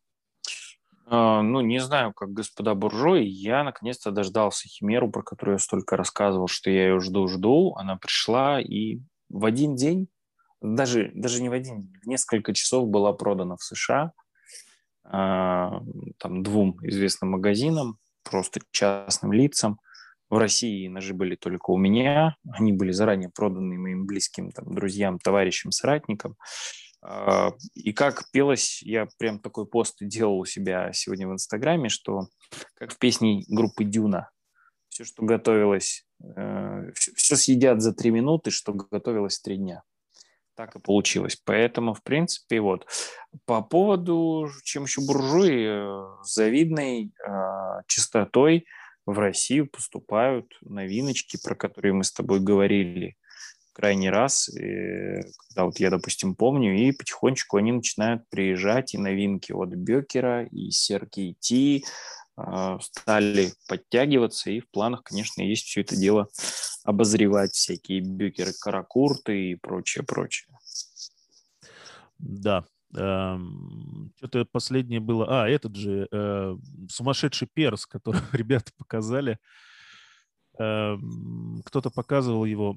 [1.06, 5.96] А, Ну, не знаю, как господа буржуи, я наконец-то дождался Химеру, про которую я столько
[5.96, 7.74] рассказывал, что я ее жду-жду.
[7.76, 10.08] Она пришла и в один день,
[10.60, 14.12] даже, даже не в один день, в несколько часов была продана в США
[15.04, 15.82] а,
[16.18, 19.78] там двум известным магазинам, просто частным лицам.
[20.30, 25.18] В России ножи были только у меня, они были заранее проданы моим близким там, друзьям,
[25.18, 26.32] товарищам, соратникам.
[26.32, 26.44] А,
[27.74, 32.28] И как пелось, я прям такой пост делал у себя сегодня в Инстаграме, что
[32.74, 34.30] как в песне группы Дюна,
[34.88, 36.06] все, что готовилось,
[36.94, 39.82] все съедят за три минуты, что готовилось три дня.
[40.54, 41.36] Так и получилось.
[41.44, 42.86] Поэтому, в принципе, вот.
[43.44, 48.66] По поводу, чем еще буржуи, э, завидной э, чистотой
[49.04, 53.16] в Россию поступают новиночки, про которые мы с тобой говорили
[53.74, 59.52] крайний раз, э, когда вот я, допустим, помню, и потихонечку они начинают приезжать, и новинки
[59.52, 61.84] от Бекера, и Серки Ти
[62.80, 66.26] стали подтягиваться, и в планах, конечно, есть все это дело
[66.82, 70.48] обозревать, всякие Бекеры, Каракурты и прочее, прочее.
[72.18, 72.64] Да.
[72.96, 75.44] Эм, Что-то последнее было...
[75.44, 76.56] А, этот же э,
[76.88, 79.38] сумасшедший перс, который ребята показали.
[80.58, 82.76] Эм, Кто-то показывал его.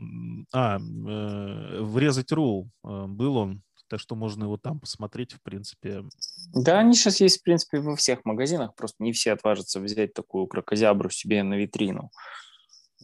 [0.51, 3.61] А, э, врезать рул э, был он.
[3.89, 6.03] Так что можно его там посмотреть, в принципе.
[6.53, 10.47] Да, они сейчас есть, в принципе, во всех магазинах, просто не все отважатся взять такую
[10.47, 12.11] крокозябру себе на витрину.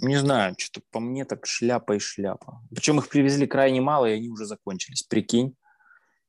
[0.01, 2.61] Не знаю, что-то по мне так шляпа и шляпа.
[2.69, 5.55] Причем их привезли крайне мало, и они уже закончились, прикинь.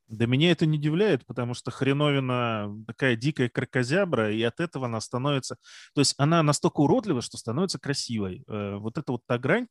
[0.09, 5.01] Да меня это не удивляет, потому что хреновина такая дикая кракозябра, и от этого она
[5.01, 5.57] становится...
[5.95, 8.45] То есть она настолько уродлива, что становится красивой.
[8.49, 9.67] Э, вот это вот та грань,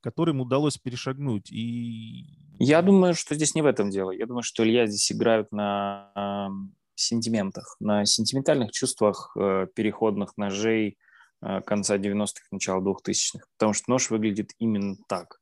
[0.00, 1.50] которую им удалось перешагнуть.
[1.52, 2.26] И...
[2.58, 4.10] Я думаю, что здесь не в этом дело.
[4.10, 6.50] Я думаю, что Илья здесь играют на
[6.94, 10.98] сентиментах, на сентиментальных чувствах э, переходных ножей
[11.42, 13.44] э, конца 90-х, начала 2000-х.
[13.58, 15.40] Потому что нож выглядит именно так.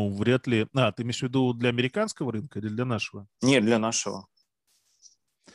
[0.00, 0.66] Ну, вряд ли.
[0.74, 3.26] А, ты имеешь в виду для американского рынка или для нашего?
[3.42, 4.26] Нет, для нашего.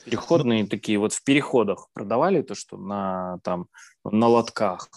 [0.04, 3.68] Переходные ну, такие вот в переходах продавали то, что на там
[4.04, 4.90] на лотках.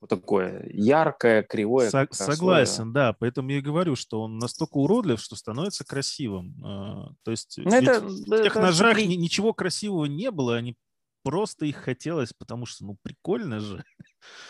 [0.00, 1.90] Вот такое яркое, кривое.
[1.90, 3.14] Со- согласен, да.
[3.18, 6.54] Поэтому я и говорю, что он настолько уродлив, что становится красивым.
[6.64, 9.16] А, то есть ну, это, в тех это ножах при...
[9.16, 10.76] ничего красивого не было, они
[11.22, 13.84] просто их хотелось, потому что, ну, прикольно же.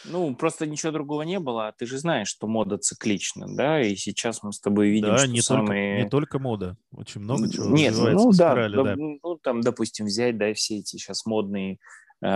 [0.04, 1.74] Ну, просто ничего другого не было.
[1.76, 5.28] Ты же знаешь, что мода циклична, да, и сейчас мы с тобой видим, да, что
[5.28, 5.66] не самые...
[5.66, 9.60] только, не только мода, очень много чего Нет, ну да, спирали, да, да, ну там,
[9.60, 11.78] допустим, взять, да, все эти сейчас модные
[12.22, 12.26] э,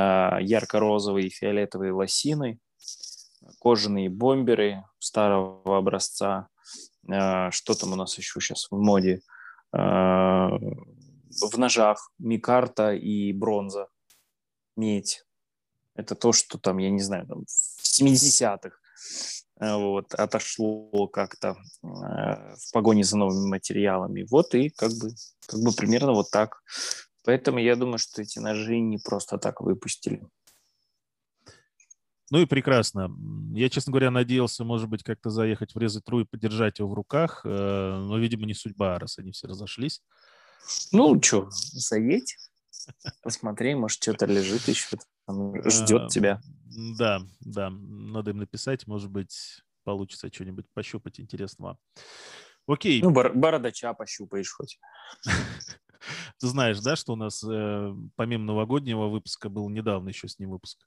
[0.40, 2.58] ярко-розовые, фиолетовые лосины,
[3.60, 6.48] кожаные бомберы старого образца,
[7.08, 9.20] э, что там у нас еще сейчас в моде,
[9.72, 13.88] э, в ножах микарта и бронза,
[14.76, 15.22] медь.
[15.94, 18.70] Это то, что там, я не знаю, там, в 70-х
[19.60, 24.26] э, вот, отошло как-то э, в погоне за новыми материалами.
[24.30, 25.10] Вот и как бы,
[25.46, 26.62] как бы примерно вот так.
[27.24, 30.22] Поэтому я думаю, что эти ножи не просто так выпустили.
[32.32, 33.14] Ну и прекрасно.
[33.52, 37.42] Я, честно говоря, надеялся, может быть, как-то заехать в резетру и подержать его в руках,
[37.44, 40.00] э, но, видимо, не судьба, раз они все разошлись.
[40.92, 42.36] Ну, что, заедь,
[43.22, 44.96] посмотри, может, что-то лежит еще,
[45.66, 46.40] ждет тебя.
[46.98, 51.78] Да, да, надо им написать, может быть, получится что-нибудь пощупать интересного.
[52.66, 53.02] Окей.
[53.02, 54.78] Ну, бор- бородача пощупаешь хоть.
[56.38, 60.50] Ты знаешь, да, что у нас э, помимо новогоднего выпуска был недавно еще с ним
[60.50, 60.86] выпуск?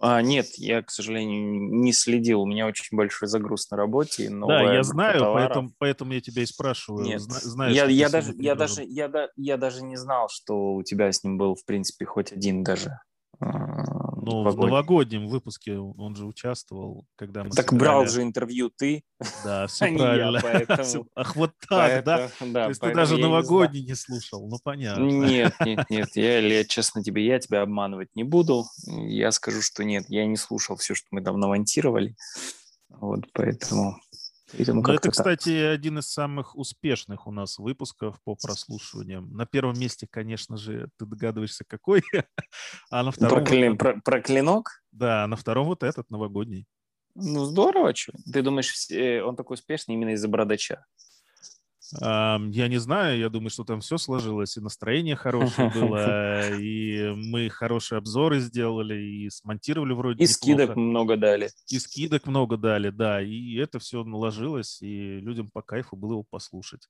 [0.00, 2.42] А, нет, я, к сожалению, не следил.
[2.42, 4.28] У меня очень большой загруз на работе.
[4.30, 7.04] Да, я знаю, поэтому, поэтому я тебя и спрашиваю.
[7.04, 11.10] Нет, Знаешь, я, я, даже, я, даже, я, я даже не знал, что у тебя
[11.10, 12.98] с ним был, в принципе, хоть один даже
[13.40, 13.93] а,
[14.24, 17.78] ну, в новогоднем выпуске он же участвовал, когда мы Так собирали...
[17.78, 19.04] брал же интервью ты,
[19.44, 20.36] Да, все а правильно.
[20.42, 21.06] Я, поэтому...
[21.14, 22.60] Ах, вот так, поэтому, да?
[22.60, 22.64] да?
[22.64, 25.04] То есть ты даже новогодний не, не слушал, ну понятно.
[25.04, 28.64] Нет, нет, нет, я, честно тебе, я тебя обманывать не буду.
[28.86, 32.16] Я скажу, что нет, я не слушал все, что мы там навонтировали.
[33.00, 33.96] Вот, поэтому
[34.58, 39.32] Видимо, ну, это, кстати, один из самых успешных у нас выпусков по прослушиваниям.
[39.34, 42.02] На первом месте, конечно же, ты догадываешься, какой.
[42.90, 43.38] а на втором...
[43.38, 43.76] Про, кли...
[43.76, 44.82] про, про клинок?
[44.92, 46.66] Да, на втором вот этот, новогодний.
[47.14, 48.12] Ну, здорово, что.
[48.32, 48.72] Ты думаешь,
[49.24, 50.84] он такой успешный именно из-за бородача?
[51.92, 57.48] Я не знаю, я думаю, что там все сложилось, и настроение хорошее было, и мы
[57.48, 61.50] хорошие обзоры сделали, и смонтировали вроде И скидок много дали.
[61.68, 66.22] И скидок много дали, да, и это все наложилось, и людям по кайфу было его
[66.22, 66.88] послушать.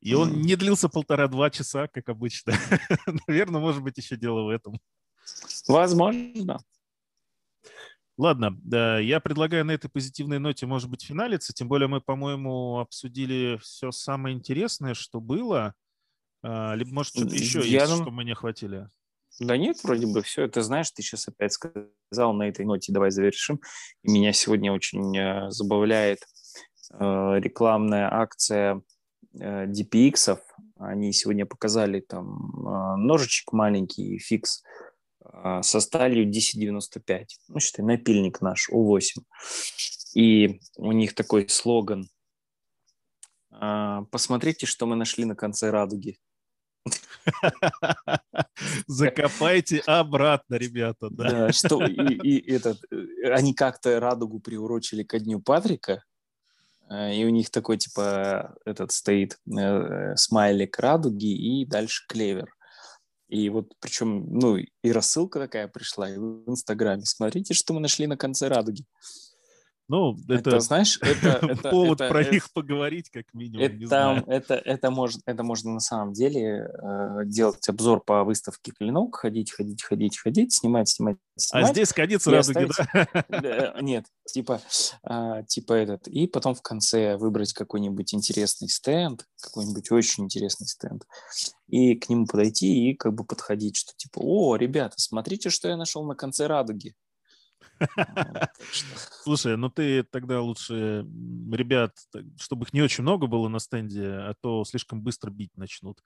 [0.00, 2.52] И он не длился полтора-два часа, как обычно.
[3.26, 4.80] Наверное, может быть, еще дело в этом.
[5.66, 6.60] Возможно.
[8.18, 8.58] Ладно,
[9.00, 11.52] я предлагаю на этой позитивной ноте, может быть, финалиться.
[11.52, 15.74] Тем более мы, по-моему, обсудили все самое интересное, что было.
[16.42, 18.02] А, либо, может, что-то еще я есть, дум...
[18.02, 18.88] что мы не охватили.
[19.38, 20.42] Да нет, вроде бы все.
[20.42, 23.60] Это знаешь, ты сейчас опять сказал на этой ноте, давай завершим.
[24.02, 26.18] И меня сегодня очень э, забавляет
[26.92, 28.82] э, рекламная акция
[29.38, 30.40] э, DPX.
[30.80, 34.87] Они сегодня показали там ножичек маленький, фикс а,
[35.62, 37.38] со сталью 1095.
[37.48, 39.22] Ну, считай, напильник наш У8.
[40.14, 42.08] И у них такой слоган.
[43.50, 46.18] А, Посмотрите, что мы нашли на конце радуги.
[48.86, 51.08] Закопайте обратно, ребята.
[51.10, 52.80] Да, да что и, и этот,
[53.24, 56.02] они как-то радугу приурочили ко дню Патрика,
[56.88, 62.54] а, и у них такой типа этот стоит э, смайлик радуги и дальше клевер.
[63.28, 67.04] И вот причем, ну, и рассылка такая пришла, и в Инстаграме.
[67.04, 68.84] Смотрите, что мы нашли на конце радуги.
[69.88, 73.64] Ну, это, это знаешь, это, это повод это, про это, них поговорить, как минимум.
[73.64, 74.22] Это, не знаю.
[74.26, 79.50] это, это, можно, это можно на самом деле э, делать обзор по выставке клинок, ходить,
[79.50, 81.70] ходить, ходить, ходить, снимать, снимать, а снимать.
[81.70, 82.68] А здесь конец радуги,
[83.30, 83.74] да?
[83.80, 84.60] Нет, типа,
[85.08, 86.06] э, типа этот.
[86.06, 91.06] И потом в конце выбрать какой-нибудь интересный стенд, какой-нибудь очень интересный стенд,
[91.66, 95.78] и к нему подойти и как бы подходить, что типа, о, ребята, смотрите, что я
[95.78, 96.94] нашел на конце радуги.
[99.22, 101.06] Слушай, ну ты тогда лучше
[101.52, 101.94] ребят,
[102.38, 105.98] чтобы их не очень много было на стенде, а то слишком быстро бить начнут.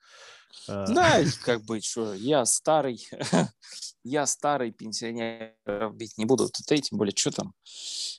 [0.67, 0.85] А.
[0.87, 3.07] Да, как бы, что, я старый,
[4.03, 5.53] я старый пенсионер,
[5.93, 6.49] бить не буду.
[6.67, 7.53] Ты, тем более, что там?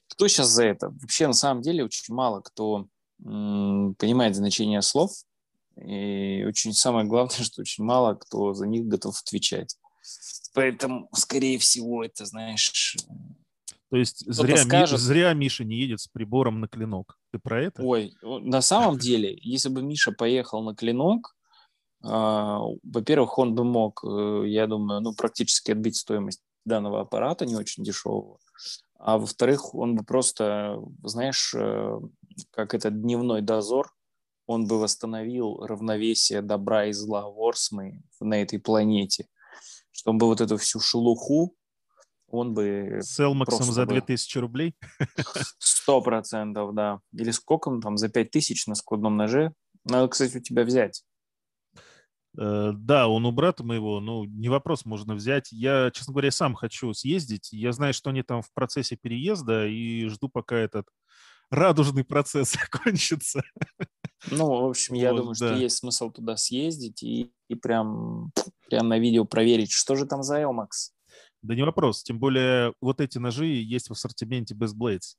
[0.09, 0.90] Кто сейчас за это?
[0.90, 2.86] Вообще, на самом деле, очень мало кто
[3.18, 5.12] понимает значение слов,
[5.76, 9.76] и очень самое главное, что очень мало кто за них готов отвечать.
[10.55, 12.96] Поэтому, скорее всего, это, знаешь...
[13.90, 14.98] То есть зря, скажет...
[14.98, 17.18] зря Миша не едет с прибором на клинок.
[17.32, 17.82] Ты про это?
[17.82, 21.36] Ой, на самом деле, если бы Миша поехал на клинок,
[22.02, 27.57] э, во-первых, он бы мог, э, я думаю, ну, практически отбить стоимость данного аппарата, не
[27.57, 28.38] очень дешевого.
[28.98, 32.00] А во-вторых, он бы просто, знаешь, э,
[32.50, 33.92] как этот дневной дозор,
[34.46, 39.28] он бы восстановил равновесие добра и зла Ворсмы на этой планете
[39.95, 41.57] чтобы вот эту всю шелуху
[42.26, 42.99] он бы...
[43.01, 44.74] С Элмаксом за 2000 рублей?
[45.59, 47.01] Сто процентов, да.
[47.12, 49.53] Или сколько он там, за 5000 на складном ноже?
[49.84, 51.05] Надо, кстати, у тебя взять.
[52.36, 55.53] Э, да, он у брата моего, ну, не вопрос, можно взять.
[55.53, 57.53] Я, честно говоря, сам хочу съездить.
[57.53, 60.88] Я знаю, что они там в процессе переезда, и жду, пока этот
[61.51, 63.42] радужный процесс закончится.
[64.30, 65.48] Ну, в общем, я вот, думаю, да.
[65.48, 68.32] что есть смысл туда съездить и, и прям,
[68.68, 70.92] прям на видео проверить, что же там за Elmax.
[71.42, 72.02] Да не вопрос.
[72.02, 75.16] Тем более вот эти ножи есть в ассортименте Best Blades.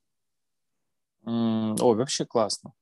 [1.24, 2.72] Mm, ой, вообще классно.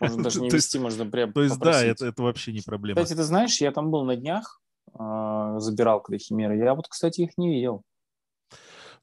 [0.00, 3.02] Можно даже не вести, можно прям То есть да, это, это вообще не проблема.
[3.02, 4.60] Кстати, ты знаешь, я там был на днях,
[4.94, 6.56] а, забирал когда химеры.
[6.56, 7.82] Я вот, кстати, их не видел.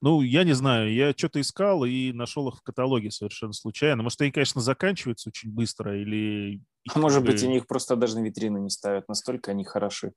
[0.00, 4.02] Ну, я не знаю, я что-то искал и нашел их в каталоге совершенно случайно.
[4.02, 6.62] Может, они, конечно, заканчиваются очень быстро или...
[6.94, 10.12] А может быть, они их просто даже на витрину не ставят, настолько они хороши.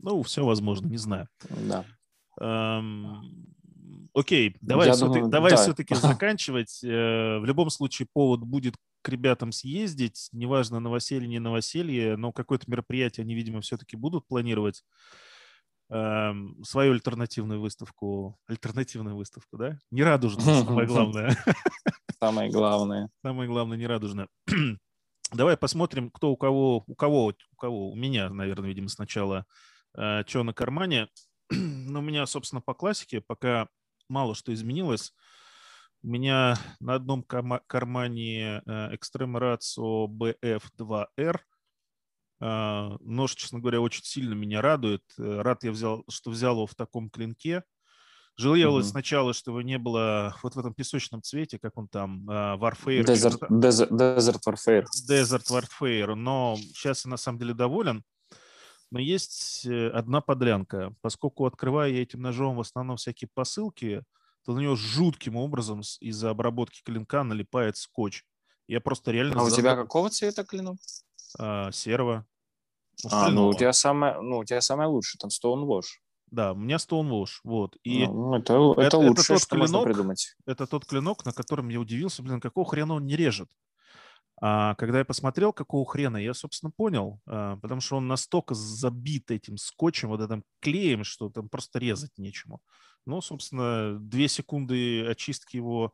[0.00, 1.28] Ну, все возможно, не знаю.
[1.48, 1.84] Да.
[2.40, 3.46] Эм,
[4.14, 5.56] окей, давай, Я все-таки, думаю, давай да.
[5.56, 6.82] все-таки заканчивать.
[6.84, 12.70] Э, в любом случае повод будет к ребятам съездить, неважно, новоселье, не новоселье, но какое-то
[12.70, 14.84] мероприятие они, видимо, все-таки будут планировать.
[15.94, 19.78] Эм, свою альтернативную выставку, альтернативную выставку, да?
[19.90, 21.36] Нерадужную, самое главное.
[22.18, 23.10] Самое главное.
[23.22, 24.28] Самое главное, нерадужное.
[25.34, 29.44] Давай посмотрим, кто у кого, у кого, у кого, у меня, наверное, видимо, сначала,
[29.94, 31.08] э, что на кармане.
[31.50, 33.68] Но у меня, собственно, по классике пока
[34.08, 35.12] мало что изменилось.
[36.02, 41.51] У меня на одном кармане э, Extreme Ratio BF2R– а,
[42.42, 45.02] нож, честно говоря, очень сильно меня радует.
[45.18, 47.62] Э, рад я взял, что взял его в таком клинке.
[48.36, 48.90] Жалелось mm-hmm.
[48.90, 53.04] сначала, что его не было вот в этом песочном цвете, как он там, а, Warfare.
[53.04, 54.84] Desert, Desert, Desert Warfare.
[55.08, 56.14] Desert Warfare.
[56.14, 58.02] Но сейчас я на самом деле доволен.
[58.90, 60.94] Но есть э, одна подлянка.
[61.00, 64.02] Поскольку открываю я этим ножом в основном всякие посылки,
[64.44, 68.24] то на него жутким образом из-за обработки клинка налипает скотч.
[68.66, 69.40] Я просто реально...
[69.40, 70.78] А у тебя какого цвета клинок?
[71.38, 72.26] А, серого.
[73.10, 75.98] А, ну у тебя самое, ну у тебя самое лучшее, там Stonewash.
[76.30, 77.76] Да, у меня Stonewash, вот.
[77.82, 80.34] И ну, это, это, это лучшее, что клинок, можно придумать.
[80.46, 83.50] Это тот клинок, на котором я удивился, блин, какого хрена он не режет.
[84.40, 89.30] А когда я посмотрел, какого хрена, я, собственно, понял, а, потому что он настолько забит
[89.30, 92.60] этим скотчем, вот этим клеем, что там просто резать нечему.
[93.04, 95.92] Ну, собственно, две секунды очистки его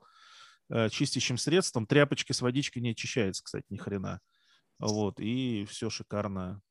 [0.70, 4.20] а, чистящим средством, тряпочки с водичкой не очищается, кстати, ни хрена.
[4.78, 6.62] Вот, и все шикарно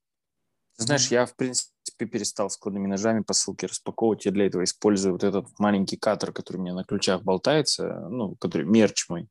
[0.77, 4.25] знаешь, я, в принципе, перестал складными ножами посылки распаковывать.
[4.25, 8.35] Я для этого использую вот этот маленький катер, который у меня на ключах болтается, ну,
[8.35, 9.27] который мерч мой.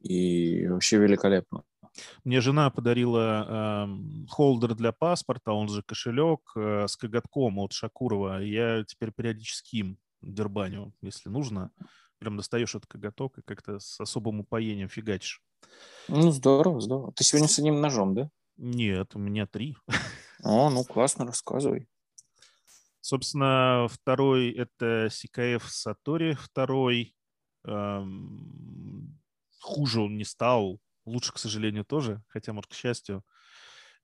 [0.00, 1.62] И вообще великолепно.
[2.24, 8.42] Мне жена подарила э, холдер для паспорта, он же кошелек э, с коготком от Шакурова.
[8.42, 11.70] Я теперь периодически им дербаню, если нужно.
[12.18, 15.42] Прям достаешь этот коготок и как-то с особым упоением фигачишь.
[16.08, 17.12] Ну, здорово, здорово.
[17.12, 18.30] Ты сегодня с одним ножом, да?
[18.56, 19.76] Нет, у меня три.
[20.48, 21.88] О, ну классно, рассказывай.
[23.00, 27.16] Собственно, второй это CKF Сатори, второй.
[27.64, 29.18] Эм,
[29.60, 33.24] хуже он не стал, лучше, к сожалению, тоже, хотя, может, к счастью.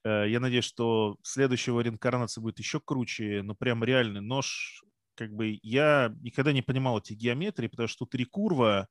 [0.04, 4.82] Э, я надеюсь, что следующего реинкарнации будет еще круче, но прям реальный нож.
[5.14, 8.88] Как бы я никогда не понимал эти геометрии, потому что рекурва,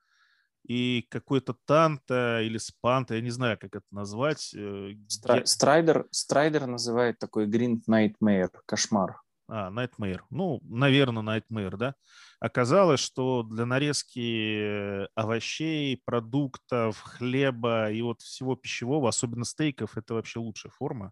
[0.63, 4.53] и какой-то танто или спанта, я не знаю, как это назвать.
[4.53, 9.21] Э, Стра- Страйдер, Страйдер называет такой Green Nightmare, кошмар.
[9.47, 10.21] А, Nightmare.
[10.29, 11.95] Ну, наверное, Nightmare, да.
[12.39, 20.39] Оказалось, что для нарезки овощей, продуктов, хлеба и вот всего пищевого, особенно стейков, это вообще
[20.39, 21.11] лучшая форма.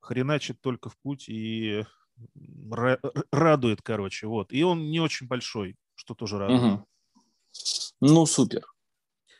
[0.00, 1.84] Хреначит только в путь и
[3.30, 4.26] радует, короче.
[4.26, 4.52] Вот.
[4.52, 6.62] И он не очень большой, что тоже радует.
[6.62, 6.88] Угу.
[8.00, 8.64] Ну, супер.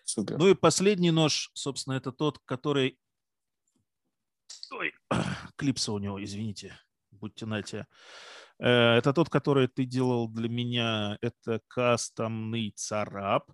[0.05, 0.39] Супер.
[0.39, 2.99] Ну и последний нож, собственно, это тот, который...
[4.73, 4.93] Ой,
[5.57, 6.79] клипса у него, извините,
[7.11, 7.87] будьте нате.
[8.59, 11.19] Э, это тот, который ты делал для меня.
[11.21, 13.51] Это кастомный царап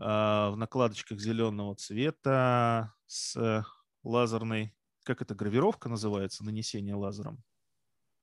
[0.00, 3.64] а, в накладочках зеленого цвета с
[4.02, 4.74] лазерной...
[5.04, 6.44] Как это, гравировка называется?
[6.44, 7.42] Нанесение лазером?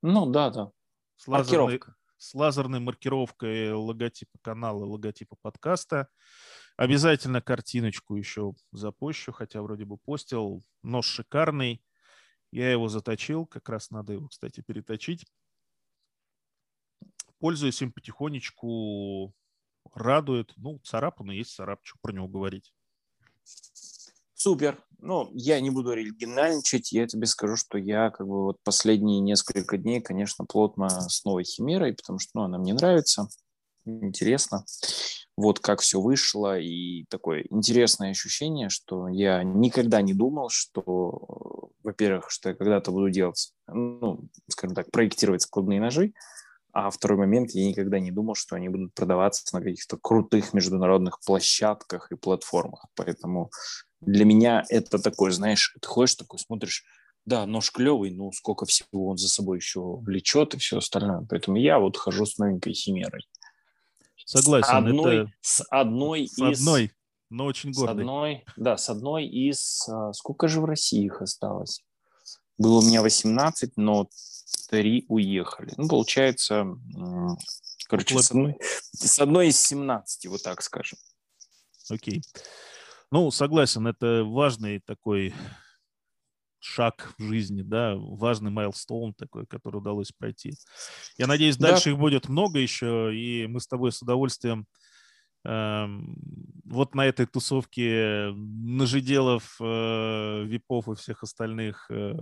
[0.02, 0.72] Ну, да, да.
[1.16, 1.82] С лазерной,
[2.18, 6.08] с лазерной маркировкой логотипа канала, логотипа подкаста.
[6.78, 10.64] Обязательно картиночку еще запущу, хотя вроде бы постил.
[10.84, 11.84] Нож шикарный.
[12.52, 15.26] Я его заточил, как раз надо его, кстати, переточить.
[17.40, 19.34] Пользуюсь им потихонечку,
[19.94, 20.54] радует.
[20.56, 22.74] Ну, царапан есть царап, что про него говорить.
[24.34, 24.84] Супер.
[25.06, 29.78] Ну, я не буду оригинальничать, я тебе скажу, что я как бы вот последние несколько
[29.78, 33.28] дней, конечно, плотно с новой химерой, потому что ну, она мне нравится,
[33.86, 34.66] интересно.
[35.38, 42.32] Вот как все вышло, и такое интересное ощущение, что я никогда не думал, что, во-первых,
[42.32, 46.14] что я когда-то буду делать, ну, скажем так, проектировать складные ножи,
[46.76, 51.22] а второй момент, я никогда не думал, что они будут продаваться на каких-то крутых международных
[51.26, 52.86] площадках и платформах.
[52.96, 53.50] Поэтому
[54.02, 56.84] для меня это такой, знаешь, ты ходишь такой, смотришь,
[57.24, 61.26] да, нож клевый, но сколько всего он за собой еще влечет и все остальное.
[61.30, 63.26] Поэтому я вот хожу с новенькой химерой.
[64.26, 64.68] Согласен.
[64.68, 65.32] С одной, это...
[65.40, 66.60] с одной с из...
[66.60, 66.92] одной,
[67.30, 67.96] но очень гордой.
[67.96, 69.88] С одной, да, с одной из...
[69.88, 71.86] А, сколько же в России их осталось?
[72.58, 74.10] Было у меня 18, но
[74.56, 75.74] три уехали.
[75.78, 76.66] Ну, получается,
[77.88, 78.58] короче, с одной,
[78.94, 80.98] с одной из 17, вот так скажем.
[81.90, 82.22] Окей.
[83.12, 85.34] Ну, согласен, это важный такой
[86.60, 90.54] шаг в жизни, да, важный майлстоун такой, который удалось пройти.
[91.18, 91.92] Я надеюсь, дальше да.
[91.92, 94.66] их будет много еще, и мы с тобой с удовольствием
[95.46, 102.14] вот на этой тусовке ножеделов, э, випов и всех остальных э,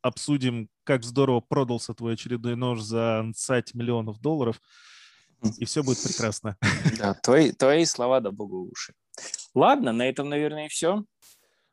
[0.00, 4.60] обсудим, как здорово продался твой очередной нож за 20 миллионов долларов,
[5.58, 6.56] и все будет прекрасно.
[6.98, 8.94] Да, твои, твои слова да богу уши.
[9.54, 11.04] Ладно, на этом, наверное, и все.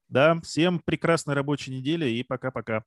[0.10, 2.78] Да, всем прекрасной рабочей недели и пока-пока.